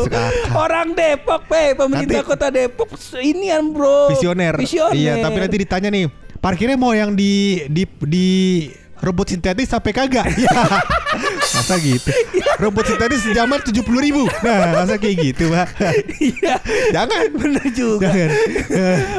akal. 0.08 0.32
orang 0.56 0.94
Depok, 0.94 1.42
pe, 1.48 1.76
pemerintah 1.76 2.22
Nanti- 2.22 2.30
kota 2.30 2.48
Depok, 2.50 2.90
ini 3.20 3.52
yang 3.52 3.72
bro. 3.72 4.12
Visioner. 4.12 4.56
Visioner. 4.58 4.96
Iya 4.96 5.14
tapi 5.20 5.38
nanti 5.40 5.58
ditanya 5.60 5.90
nih, 5.92 6.06
parkirnya 6.40 6.78
mau 6.78 6.92
yang 6.92 7.16
di 7.16 7.64
di 7.68 7.84
di 8.04 8.28
rumput 9.04 9.36
sintetis 9.36 9.68
sampai 9.68 9.92
kagak? 9.92 10.26
Iya. 10.40 10.52
Masa 11.54 11.78
gitu? 11.78 12.10
Rumput 12.58 12.86
sintetis 12.86 13.22
sejaman 13.24 13.62
tujuh 13.62 13.82
puluh 13.82 14.02
ribu. 14.02 14.24
Nah 14.42 14.82
masa 14.82 14.98
kayak 14.98 15.16
gitu 15.22 15.50
pak? 15.50 15.68
Iya, 16.18 16.56
Jangan. 16.92 17.24
bener 17.34 17.66
juga. 17.72 18.10
Jangan. 18.10 18.30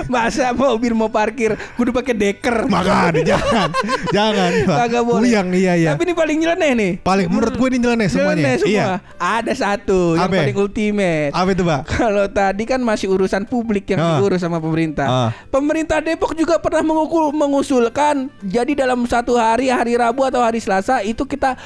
Masa 0.07 0.47
mobil 0.53 0.93
mau 0.93 1.09
parkir 1.09 1.55
kudu 1.75 1.91
pakai 1.91 2.15
deker. 2.15 2.67
Makan, 2.67 3.23
jangan, 3.23 3.69
jangan. 4.11 4.51
Pak. 4.67 4.77
Kagak 4.87 5.03
boleh. 5.05 5.23
Uyang, 5.31 5.49
iya 5.55 5.73
iya. 5.79 5.91
Tapi 5.95 6.11
ini 6.11 6.15
paling 6.15 6.37
nyeleneh 6.41 6.73
nih. 6.75 6.93
Paling 7.03 7.27
menurut 7.31 7.55
gue 7.55 7.69
ini 7.71 7.79
nyeleneh 7.81 8.09
semuanya. 8.11 8.35
Nyeleneh 8.35 8.57
semua. 8.59 8.71
Iya. 8.73 8.87
Ada 9.19 9.53
satu 9.55 10.01
yang 10.19 10.31
paling 10.31 10.57
ultimate. 10.59 11.31
Apa 11.33 11.49
itu 11.53 11.63
pak? 11.63 11.81
Kalau 11.89 12.27
tadi 12.29 12.63
kan 12.67 12.81
masih 12.83 13.07
urusan 13.11 13.47
publik 13.47 13.87
yang 13.91 14.01
Ah. 14.01 14.19
diurus 14.19 14.43
sama 14.43 14.59
pemerintah. 14.61 15.07
Ah. 15.07 15.31
Pemerintah 15.49 16.03
Depok 16.03 16.35
juga 16.35 16.59
pernah 16.59 16.83
mengukul, 16.85 17.33
mengusulkan 17.33 18.29
jadi 18.43 18.85
dalam 18.85 19.07
satu 19.07 19.39
hari 19.39 19.71
hari 19.71 19.97
Rabu 19.97 20.27
atau 20.27 20.41
hari 20.43 20.61
Selasa 20.61 21.01
itu 21.01 21.25
kita 21.25 21.57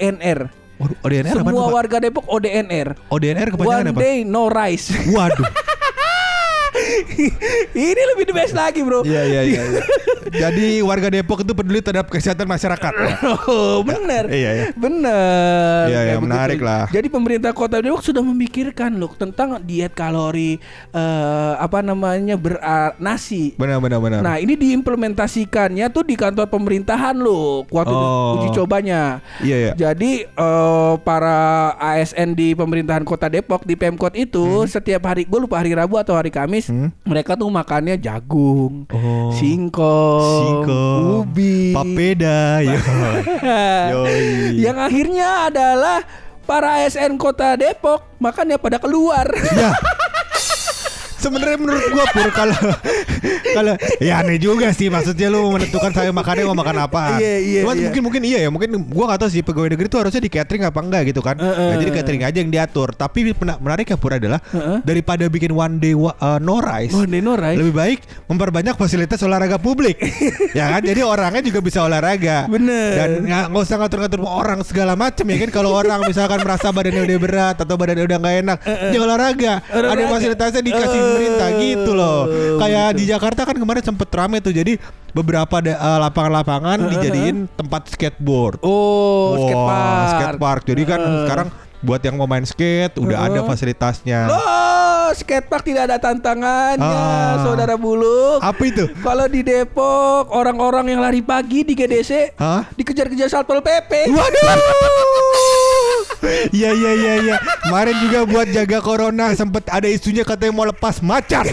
ODNR. 0.00 0.40
ODNR 1.04 1.36
apa 1.36 1.44
Semua 1.44 1.52
tuh, 1.52 1.68
Pak? 1.68 1.76
warga 1.76 1.96
Depok 2.00 2.24
ODNR. 2.24 2.88
ODNR 3.12 3.48
kepanjangan 3.52 3.84
One 3.84 3.92
apa? 3.92 4.00
day 4.00 4.16
no 4.24 4.48
rice. 4.48 4.88
Waduh. 5.12 5.44
Ini 7.76 8.02
lebih 8.16 8.24
the 8.24 8.34
best 8.34 8.56
lagi, 8.56 8.80
Bro. 8.80 9.04
Iya 9.04 9.22
iya 9.28 9.42
iya. 9.44 9.60
Jadi 10.30 10.80
warga 10.80 11.08
Depok 11.08 11.40
itu 11.40 11.52
peduli 11.52 11.80
terhadap 11.80 12.08
kesehatan 12.08 12.46
masyarakat. 12.46 12.92
Oh, 13.50 13.80
bener. 13.80 14.26
Iya, 14.26 14.50
iya. 14.52 14.64
Bener. 14.72 15.84
Iya, 15.86 16.00
iya, 16.04 16.16
menarik 16.16 16.58
begitu. 16.58 16.68
lah. 16.68 16.84
Jadi 16.88 17.08
pemerintah 17.08 17.50
Kota 17.50 17.78
Depok 17.78 18.00
sudah 18.00 18.20
memikirkan 18.20 18.94
loh 18.94 19.10
tentang 19.12 19.58
diet 19.60 19.92
kalori 19.92 20.60
eh, 20.90 21.52
apa 21.56 21.80
namanya 21.80 22.34
ber 22.34 22.58
nasi. 22.96 23.54
Benar 23.54 23.78
benar 23.78 23.98
benar. 23.98 24.20
Nah, 24.20 24.36
ini 24.36 24.54
diimplementasikannya 24.54 25.86
tuh 25.88 26.02
di 26.02 26.14
kantor 26.14 26.46
pemerintahan 26.46 27.14
loh 27.14 27.64
waktu 27.68 27.92
Oh. 27.92 28.38
uji 28.38 28.48
cobanya. 28.54 29.20
Iya 29.40 29.56
iya. 29.56 29.72
Jadi 29.74 30.24
eh, 30.24 30.92
para 31.00 31.38
ASN 31.76 32.32
di 32.32 32.52
pemerintahan 32.52 33.02
Kota 33.02 33.26
Depok 33.26 33.62
di 33.62 33.74
Pemkot 33.74 34.14
itu 34.14 34.64
setiap 34.66 35.04
hari 35.04 35.24
gue 35.24 35.38
lupa 35.38 35.58
hari 35.58 35.72
Rabu 35.72 35.96
atau 35.96 36.14
hari 36.14 36.30
Kamis 36.30 36.68
Hmm. 36.70 36.92
mereka 37.02 37.34
tuh 37.34 37.48
makannya 37.48 37.96
jagung, 37.96 38.86
Oh. 38.88 39.32
singkong, 39.34 40.09
Singkong, 40.18 41.04
ubi, 41.22 41.70
papeda, 41.76 42.58
yo. 42.66 42.78
Yoi. 43.92 44.58
yang 44.58 44.76
akhirnya 44.80 45.46
adalah 45.46 46.02
para 46.48 46.82
ASN 46.82 47.14
Kota 47.14 47.54
Depok 47.54 48.18
makannya 48.18 48.58
pada 48.58 48.82
keluar. 48.82 49.30
Ya. 49.54 49.70
Sebenarnya 51.20 51.56
menurut 51.56 51.84
gua 51.90 52.04
pur 52.08 52.28
kalau 52.32 52.56
kalau 53.50 53.74
ya 53.98 54.20
aneh 54.20 54.36
juga 54.36 54.72
sih 54.72 54.88
maksudnya 54.88 55.28
lu 55.28 55.52
menentukan 55.52 55.90
saya 55.90 56.10
makannya 56.10 56.44
mau 56.46 56.56
makan 56.56 56.76
apa. 56.80 57.20
Iya, 57.20 57.34
iya, 57.38 57.60
Cuma 57.60 57.72
iya. 57.74 57.82
mungkin 57.84 58.00
mungkin 58.02 58.22
iya 58.24 58.38
ya 58.40 58.48
mungkin 58.48 58.70
gua 58.88 59.04
nggak 59.06 59.20
tahu 59.20 59.30
sih 59.30 59.42
pegawai 59.42 59.68
negeri 59.70 59.86
itu 59.86 59.98
harusnya 59.98 60.18
di 60.18 60.30
catering 60.30 60.64
apa 60.64 60.78
enggak 60.80 61.02
gitu 61.06 61.20
kan. 61.20 61.36
Heeh. 61.36 61.68
Nah, 61.70 61.76
jadi 61.76 61.90
catering 61.94 62.22
aja 62.24 62.38
yang 62.38 62.50
diatur. 62.50 62.88
Tapi 62.92 63.32
mena- 63.32 63.60
menarik 63.60 63.86
ya 63.86 63.96
pur 63.96 64.12
adalah 64.12 64.40
Heeh. 64.48 64.80
daripada 64.82 65.24
bikin 65.26 65.52
one 65.52 65.76
day 65.76 65.92
wa- 65.92 66.16
uh, 66.16 66.38
no 66.38 66.58
rice. 66.58 66.92
Oh, 66.92 67.04
Neno 67.04 67.36
Rice. 67.36 67.58
Lebih 67.58 67.74
baik 67.74 67.98
memperbanyak 68.26 68.74
fasilitas 68.74 69.20
olahraga 69.20 69.58
publik, 69.58 69.98
ya 70.58 70.70
kan? 70.70 70.80
Jadi 70.80 71.00
orangnya 71.02 71.42
juga 71.42 71.60
bisa 71.60 71.82
olahraga. 71.82 72.46
Bener. 72.46 72.90
Dan 72.96 73.10
nggak 73.26 73.60
usah 73.60 73.76
ngatur-ngatur 73.76 74.20
orang 74.22 74.60
segala 74.62 74.94
macam 74.94 75.26
ya 75.26 75.36
kan? 75.38 75.50
Kalau 75.50 75.70
orang 75.70 76.00
misalkan 76.06 76.40
merasa 76.40 76.70
badannya 76.70 77.02
udah 77.02 77.18
berat 77.18 77.56
atau 77.58 77.74
badannya 77.74 78.04
udah 78.04 78.18
nggak 78.18 78.36
enak, 78.40 78.58
dia 78.88 79.00
olahraga. 79.00 79.52
Ada 79.66 79.76
Olahraga. 79.82 80.08
fasilitasnya 80.10 80.62
dikasih 80.62 81.00
Eh, 81.00 81.09
pemerintah 81.10 81.48
gitu 81.58 81.90
loh. 81.92 82.18
Kayak 82.56 82.88
di 82.94 83.04
Jakarta 83.04 83.40
kan 83.42 83.56
kemarin 83.56 83.82
sempet 83.82 84.08
rame 84.08 84.38
tuh. 84.38 84.50
Jadi 84.50 84.78
beberapa 85.10 85.56
eh, 85.60 85.74
lapangan-lapangan 85.74 86.78
dijadiin 86.88 87.50
tempat 87.52 87.90
skateboard. 87.90 88.62
Oh, 88.62 89.34
Wah, 89.34 89.38
skatepark. 89.42 90.08
skatepark. 90.12 90.62
Jadi 90.64 90.82
kan 90.84 91.00
Heeh. 91.00 91.20
sekarang 91.26 91.48
Buat 91.80 92.04
yang 92.04 92.20
mau 92.20 92.28
main 92.28 92.44
skate 92.44 92.92
udah 93.00 93.24
ada 93.24 93.40
Heeh. 93.40 93.48
fasilitasnya. 93.48 94.28
Loh, 94.28 95.08
skatepark 95.16 95.64
tidak 95.64 95.88
ada 95.88 95.96
tantangannya, 95.96 96.84
Ah. 96.84 97.40
saudara 97.40 97.80
Buluk. 97.80 98.36
Apa 98.36 98.62
itu? 98.68 98.84
Kalau 99.00 99.24
di 99.24 99.40
Depok, 99.40 100.28
orang-orang 100.28 100.92
yang 100.92 101.00
lari 101.00 101.24
pagi 101.24 101.64
di 101.64 101.72
GDC 101.72 102.36
Hah? 102.36 102.68
dikejar-kejar 102.76 103.32
Satpol 103.32 103.64
PP. 103.64 104.12
Iya 106.56 106.70
iya 106.76 106.92
iya 106.94 107.14
iya. 107.24 107.36
Kemarin 107.66 107.96
juga 108.02 108.20
buat 108.28 108.48
jaga 108.50 108.78
corona 108.84 109.32
sempet 109.32 109.64
ada 109.68 109.88
isunya 109.88 110.22
katanya 110.26 110.52
mau 110.52 110.66
lepas 110.68 111.00
macan. 111.00 111.46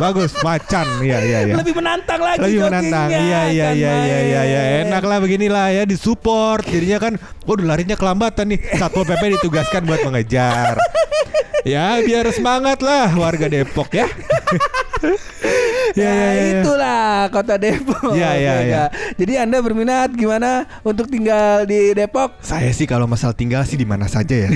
Bagus, 0.00 0.32
macan. 0.40 0.86
Iya 1.04 1.18
iya 1.20 1.38
iya. 1.44 1.54
Lebih 1.60 1.76
menantang 1.76 2.20
lagi 2.24 2.40
Lebih 2.40 2.58
menantang. 2.72 3.08
Iya 3.12 3.20
iya 3.20 3.68
kan 3.68 3.76
iya 3.76 3.92
iya 3.92 4.18
iya 4.24 4.42
iya. 4.48 4.60
main. 4.64 4.84
Enak 4.88 5.02
lah 5.04 5.18
beginilah 5.20 5.66
ya 5.76 5.82
disupport. 5.84 6.64
Jadinya 6.64 6.98
kan 6.98 7.12
waduh 7.44 7.66
larinya 7.68 7.96
kelambatan 8.00 8.56
nih. 8.56 8.60
Satpol 8.80 9.04
PP 9.04 9.36
ditugaskan 9.36 9.84
buat 9.84 10.00
mengejar. 10.08 10.80
Ya 11.64 12.00
biar 12.00 12.26
semangat 12.32 12.80
lah 12.80 13.12
warga 13.12 13.46
Depok 13.46 13.92
ya. 13.92 14.08
ya, 15.00 15.14
Ya, 15.90 16.06
ya, 16.06 16.14
ya, 16.14 16.30
ya. 16.30 16.50
itulah 16.62 17.26
kota 17.34 17.58
Depok. 17.58 18.14
Ya, 18.14 18.38
ya, 18.38 18.54
ya. 18.62 18.82
Kak. 18.86 18.90
Jadi 19.18 19.32
Anda 19.42 19.58
berminat 19.58 20.14
gimana 20.14 20.70
untuk 20.86 21.10
tinggal 21.10 21.66
di 21.66 21.90
Depok? 21.98 22.38
Saya 22.46 22.70
sih 22.70 22.86
kalau 22.86 23.10
masalah 23.10 23.34
tinggal 23.34 23.66
sih 23.66 23.74
di 23.74 23.82
mana 23.82 24.06
saja 24.06 24.46
ya. 24.46 24.50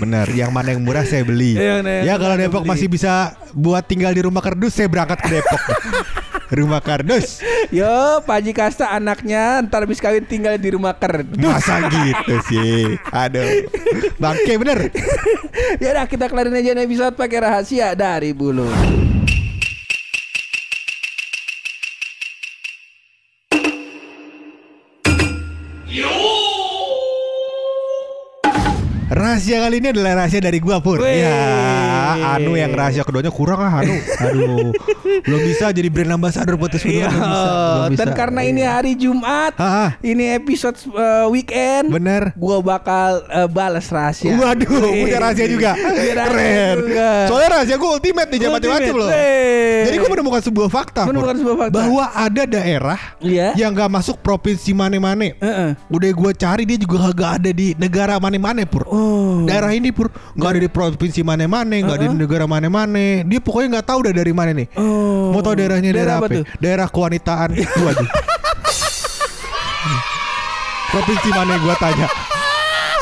Benar, 0.00 0.32
yang 0.32 0.48
mana 0.48 0.72
yang 0.72 0.80
murah 0.80 1.04
saya 1.04 1.28
beli. 1.28 1.60
Yang 1.60 2.08
ya 2.08 2.14
kalau 2.16 2.40
Depok 2.40 2.64
beli. 2.64 2.70
masih 2.72 2.88
bisa 2.88 3.36
buat 3.52 3.84
tinggal 3.84 4.16
di 4.16 4.24
rumah 4.24 4.40
kardus, 4.40 4.80
saya 4.80 4.88
berangkat 4.88 5.20
ke 5.20 5.28
Depok. 5.28 5.60
rumah 6.52 6.80
kardus. 6.80 7.40
Yo, 7.68 8.20
Pak 8.24 8.40
Haji 8.40 8.52
Kasta 8.56 8.92
anaknya 8.92 9.60
ntar 9.64 9.84
habis 9.84 10.00
kawin 10.00 10.24
tinggal 10.24 10.56
di 10.56 10.72
rumah 10.72 10.96
kerdus. 10.96 11.38
Masa 11.38 11.88
gitu 11.88 12.34
sih? 12.48 12.96
Aduh. 13.12 13.68
Bangke 14.16 14.56
bener. 14.56 14.88
ya 15.82 15.88
udah 15.96 16.06
kita 16.08 16.26
kelarin 16.30 16.56
aja 16.56 16.72
nih 16.72 16.84
episode 16.88 17.14
pakai 17.16 17.38
rahasia 17.44 17.92
dari 17.92 18.32
bulu. 18.32 18.68
Rahasia 29.18 29.58
kali 29.58 29.82
ini 29.82 29.88
adalah 29.90 30.12
rahasia 30.22 30.38
dari 30.38 30.62
gua 30.62 30.78
Pur 30.78 31.02
Wih. 31.02 31.26
Ya 31.26 31.34
Anu 32.38 32.54
yang 32.54 32.70
rahasia 32.70 33.02
keduanya 33.02 33.34
kurang 33.34 33.58
lah 33.58 33.82
Anu 33.82 33.94
Aduh 33.98 34.70
Belum 35.26 35.40
bisa 35.42 35.74
jadi 35.74 35.90
brand 35.90 36.14
ambassador 36.14 36.54
buat 36.54 36.70
Iya, 36.78 37.10
belum 37.10 37.26
bisa, 37.26 37.42
belum 37.50 37.90
bisa. 37.90 37.98
dan 37.98 38.08
karena 38.14 38.40
ini 38.46 38.62
hari 38.62 38.92
Jumat, 38.94 39.58
Hah, 39.58 39.98
ini 39.98 40.30
episode 40.30 40.78
uh, 40.94 41.26
weekend, 41.26 41.90
Bener 41.90 42.30
gua 42.38 42.62
bakal 42.62 43.26
uh, 43.26 43.48
balas 43.50 43.90
rahasia. 43.90 44.30
Waduh, 44.38 44.68
Wih. 44.86 45.08
punya 45.08 45.18
rahasia 45.18 45.46
juga. 45.50 45.72
Keren. 45.74 46.74
juga. 46.86 47.10
Soalnya 47.26 47.48
rahasia 47.58 47.76
gue 47.76 47.90
ultimate 47.90 48.28
nih, 48.30 48.38
jangan 48.38 48.54
macam-macam 48.60 48.94
loh. 48.94 49.08
Jadi 49.78 49.96
gue 49.98 50.10
menemukan 50.12 50.42
sebuah 50.44 50.68
fakta, 50.70 51.00
Pur. 51.02 51.10
Menemukan 51.10 51.36
sebuah 51.42 51.56
fakta. 51.58 51.74
bahwa 51.74 52.04
ada 52.14 52.42
daerah 52.46 53.00
Iya. 53.18 53.48
yang 53.58 53.74
gak 53.74 53.90
masuk 53.90 54.16
provinsi 54.22 54.70
mana-mana. 54.70 55.34
Udah 55.90 56.10
gue 56.14 56.30
cari 56.36 56.62
dia 56.62 56.78
juga 56.78 57.10
kagak 57.10 57.30
ada 57.42 57.50
di 57.50 57.74
negara 57.74 58.20
mana-mana 58.22 58.62
pur. 58.68 58.86
Oh. 58.86 59.07
Daerah 59.44 59.72
ini 59.74 59.90
pur 59.90 60.12
nggak 60.36 60.50
ada 60.54 60.60
di 60.60 60.70
provinsi 60.70 61.20
mana-mana, 61.24 61.74
nggak 61.74 61.96
ada 61.98 62.06
di 62.12 62.16
negara 62.16 62.44
mana-mana. 62.44 63.22
Dia 63.24 63.40
pokoknya 63.40 63.78
nggak 63.78 63.86
tahu 63.86 63.98
udah 64.06 64.14
dari 64.14 64.32
mana 64.32 64.50
nih. 64.52 64.68
Oh. 64.76 65.30
Mau 65.32 65.40
tahu 65.40 65.54
daerahnya 65.58 65.90
daerah, 65.92 66.18
Daerah 66.18 66.18
apa 66.18 66.26
tuh? 66.28 66.44
Daerah 66.58 66.86
kewanitaan. 66.88 67.48
Waduh. 67.84 68.08
provinsi 70.88 71.28
mana 71.30 71.54
gue 71.60 71.74
tanya? 71.76 72.06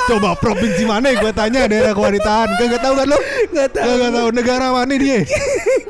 Coba 0.06 0.30
provinsi 0.38 0.82
mana 0.86 1.10
gue 1.14 1.32
tanya 1.34 1.66
daerah 1.66 1.92
kewanitaan? 1.94 2.48
Gak 2.58 2.82
tahu 2.82 2.94
kan 2.94 3.06
lo? 3.10 3.18
Nggak 3.54 3.68
tahu. 3.74 3.90
Gak 3.98 4.12
tahu 4.14 4.28
negara 4.34 4.66
mana 4.70 4.94
dia? 4.94 5.22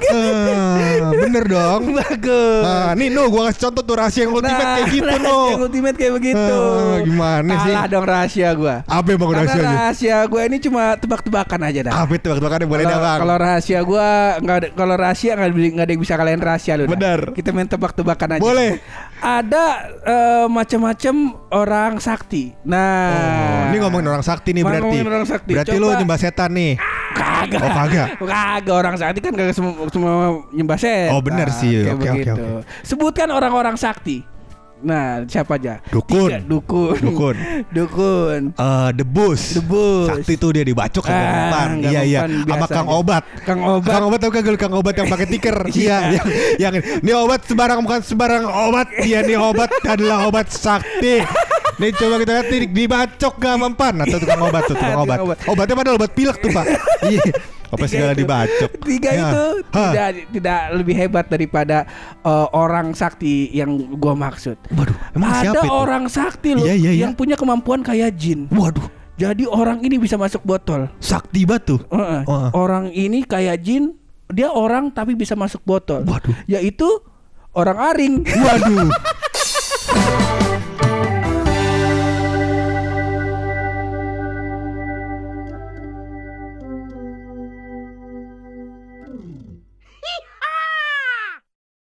Ah, 0.06 1.10
bener 1.12 1.44
dong. 1.44 1.92
Bagus. 1.92 2.62
Nah, 2.62 2.94
nih 2.94 3.08
no, 3.08 3.26
gue 3.26 3.42
kasih 3.44 3.60
contoh 3.68 3.82
tuh 3.82 3.94
rahasia 3.96 4.22
yang 4.22 4.32
ultimate 4.32 4.62
kayak 4.64 4.88
gitu 4.88 5.04
rahasia 5.04 5.26
no. 5.26 5.38
yang 5.46 5.62
ultimate 5.62 5.96
kayak 5.96 6.12
begitu. 6.14 6.56
Ah, 6.56 6.96
gimana 7.02 7.52
sih? 7.58 7.72
Kalah 7.72 7.86
dong 7.86 8.06
rahasia 8.06 8.48
gua. 8.52 8.74
Apa 8.84 9.08
emang 9.10 9.28
Karena 9.28 9.42
rahasianya? 9.44 9.70
rahasia 9.72 10.16
gua 10.26 10.40
ini 10.44 10.56
cuma 10.58 10.82
tebak-tebakan 10.96 11.60
aja 11.62 11.80
dah. 11.82 11.92
Apa 11.96 12.12
itu 12.12 12.22
tebak-tebakannya 12.22 12.66
boleh 12.66 12.84
dah 12.84 12.90
Kalau- 12.90 13.04
bang? 13.04 13.18
Kalau 13.18 13.36
rahasia 13.36 13.78
gua 13.82 14.06
nggak 14.38 14.56
ada 14.56 14.68
kalau 14.72 14.94
rahasia 14.94 15.30
nggak 15.34 15.84
ada 15.84 15.92
yang 15.92 16.02
bisa 16.02 16.14
kalian 16.14 16.40
rahasia 16.40 16.72
lu. 16.76 16.82
dah. 16.82 16.92
Bener. 16.92 17.20
Kita 17.32 17.48
main 17.50 17.66
tebak-tebakan 17.66 18.28
aja. 18.38 18.42
Boleh. 18.42 18.70
Ada 19.16 19.64
eh, 20.04 20.46
macam-macam 20.46 21.14
orang 21.50 21.92
sakti. 21.98 22.52
Nah, 22.62 23.08
Oh, 23.16 23.62
ini 23.68 23.76
ngomongin 23.80 24.06
orang 24.08 24.24
sakti 24.24 24.50
nih 24.52 24.62
berarti. 24.62 24.82
Ngomongin 24.82 25.06
orang 25.08 25.26
sakti. 25.26 25.52
Berarti 25.56 25.76
Coba. 25.76 25.82
lu 25.82 25.98
nyembah 25.98 26.18
setan 26.18 26.50
nih. 26.52 26.72
Kagak. 27.16 27.60
Oh, 27.64 27.70
kagak. 27.72 28.08
Kagak 28.20 28.74
orang 28.76 28.94
sakti 29.00 29.18
kan 29.24 29.32
kagak 29.32 29.56
semua, 29.56 29.72
semua 29.88 30.12
nyembah 30.52 30.78
setan. 30.78 31.12
Oh, 31.16 31.20
bener 31.24 31.48
sih. 31.50 31.88
Oke, 31.88 31.90
oke, 31.96 32.04
begitu. 32.12 32.32
oke. 32.36 32.68
Sebutkan 32.84 33.28
orang-orang 33.32 33.74
sakti. 33.74 34.36
Nah, 34.76 35.24
siapa 35.24 35.56
aja? 35.56 35.80
Dukun. 35.88 36.28
Tiga, 36.28 36.38
dukun. 36.44 37.00
Dukun. 37.00 37.36
dukun. 37.76 38.40
Eh, 38.52 38.90
debus. 38.92 39.56
Debus. 39.56 40.08
Sakti 40.12 40.36
tuh 40.36 40.52
dia 40.52 40.68
dibacok 40.68 41.00
sama 41.00 41.16
Ah, 41.16 41.32
mempan. 41.32 41.68
Iya 41.80 42.00
iya. 42.04 42.20
Sama 42.28 42.66
Kang. 42.68 42.88
Obat. 42.92 43.24
Kang 43.48 43.60
Obat. 43.64 43.88
Kang 43.88 44.04
Obat 44.04 44.18
tau 44.20 44.28
kagak 44.28 44.52
lu 44.52 44.58
Kang 44.60 44.76
Obat 44.76 44.94
yang 45.00 45.08
pakai 45.08 45.26
tiker? 45.32 45.56
Iya. 45.72 45.96
Iya, 46.12 46.20
yang, 46.20 46.26
yang 46.60 46.74
ini 47.00 47.12
obat 47.16 47.40
sembarang 47.48 47.80
bukan 47.80 48.00
sembarang 48.04 48.44
obat. 48.44 48.88
Iya 49.00 49.24
nih 49.24 49.40
obat 49.40 49.72
adalah 49.80 50.28
obat 50.28 50.52
sakti. 50.52 51.24
Nih 51.76 51.92
coba 51.92 52.14
kita 52.18 52.32
lihat 52.32 52.46
nih 52.48 52.60
dibacok 52.66 53.34
gak 53.36 53.56
mempan 53.56 53.94
atau 54.00 54.16
tukang 54.16 54.42
obat 54.42 54.62
tuh 54.64 54.74
tukang 54.74 54.96
obat. 54.98 55.18
obat. 55.20 55.36
Obatnya 55.44 55.74
padahal 55.74 55.96
obat 55.96 56.12
pilek 56.12 56.36
tuh 56.38 56.50
pak. 56.50 56.64
Iya. 57.06 57.32
Apa 57.66 57.84
segala 57.84 58.12
itu- 58.12 58.20
dibacok. 58.22 58.70
Tiga 58.80 59.10
Ya. 59.10 59.20
itu 59.22 59.44
Hah. 59.70 59.90
tidak 59.90 60.08
tidak 60.32 60.60
lebih 60.72 60.94
hebat 60.96 61.26
daripada 61.26 61.78
eh, 62.18 62.46
orang 62.50 62.86
sakti 62.92 63.34
yang 63.50 63.70
gua 63.94 64.14
maksud. 64.14 64.56
Waduh, 64.70 64.96
emang 65.12 65.30
Ada 65.30 65.40
siapa 65.44 65.62
itu? 65.62 65.74
orang 65.74 66.04
sakti 66.06 66.48
loh 66.54 66.64
Iya, 66.64 66.74
iya, 66.74 66.90
iya. 66.90 67.00
yang 67.02 67.12
punya 67.12 67.34
kemampuan 67.34 67.82
kayak 67.82 68.14
jin. 68.14 68.48
Waduh, 68.48 68.86
Jadi 69.16 69.44
orang 69.44 69.80
ini 69.80 69.96
bisa 69.96 70.14
masuk 70.14 70.40
botol. 70.42 70.88
sakti 70.96 71.44
batu. 71.44 71.76
Heeh. 71.86 72.22
Heeh. 72.22 72.48
Orang 72.52 72.88
ini 72.90 73.20
kayak 73.22 73.60
jin, 73.60 73.96
dia 74.28 74.48
orang 74.48 74.88
tapi 74.90 75.12
bisa 75.12 75.34
masuk 75.34 75.60
botol. 75.62 76.00
Waduh. 76.02 76.32
Yaitu 76.46 76.86
orang 77.52 77.76
aring. 77.84 78.14
Waduh. 78.24 78.88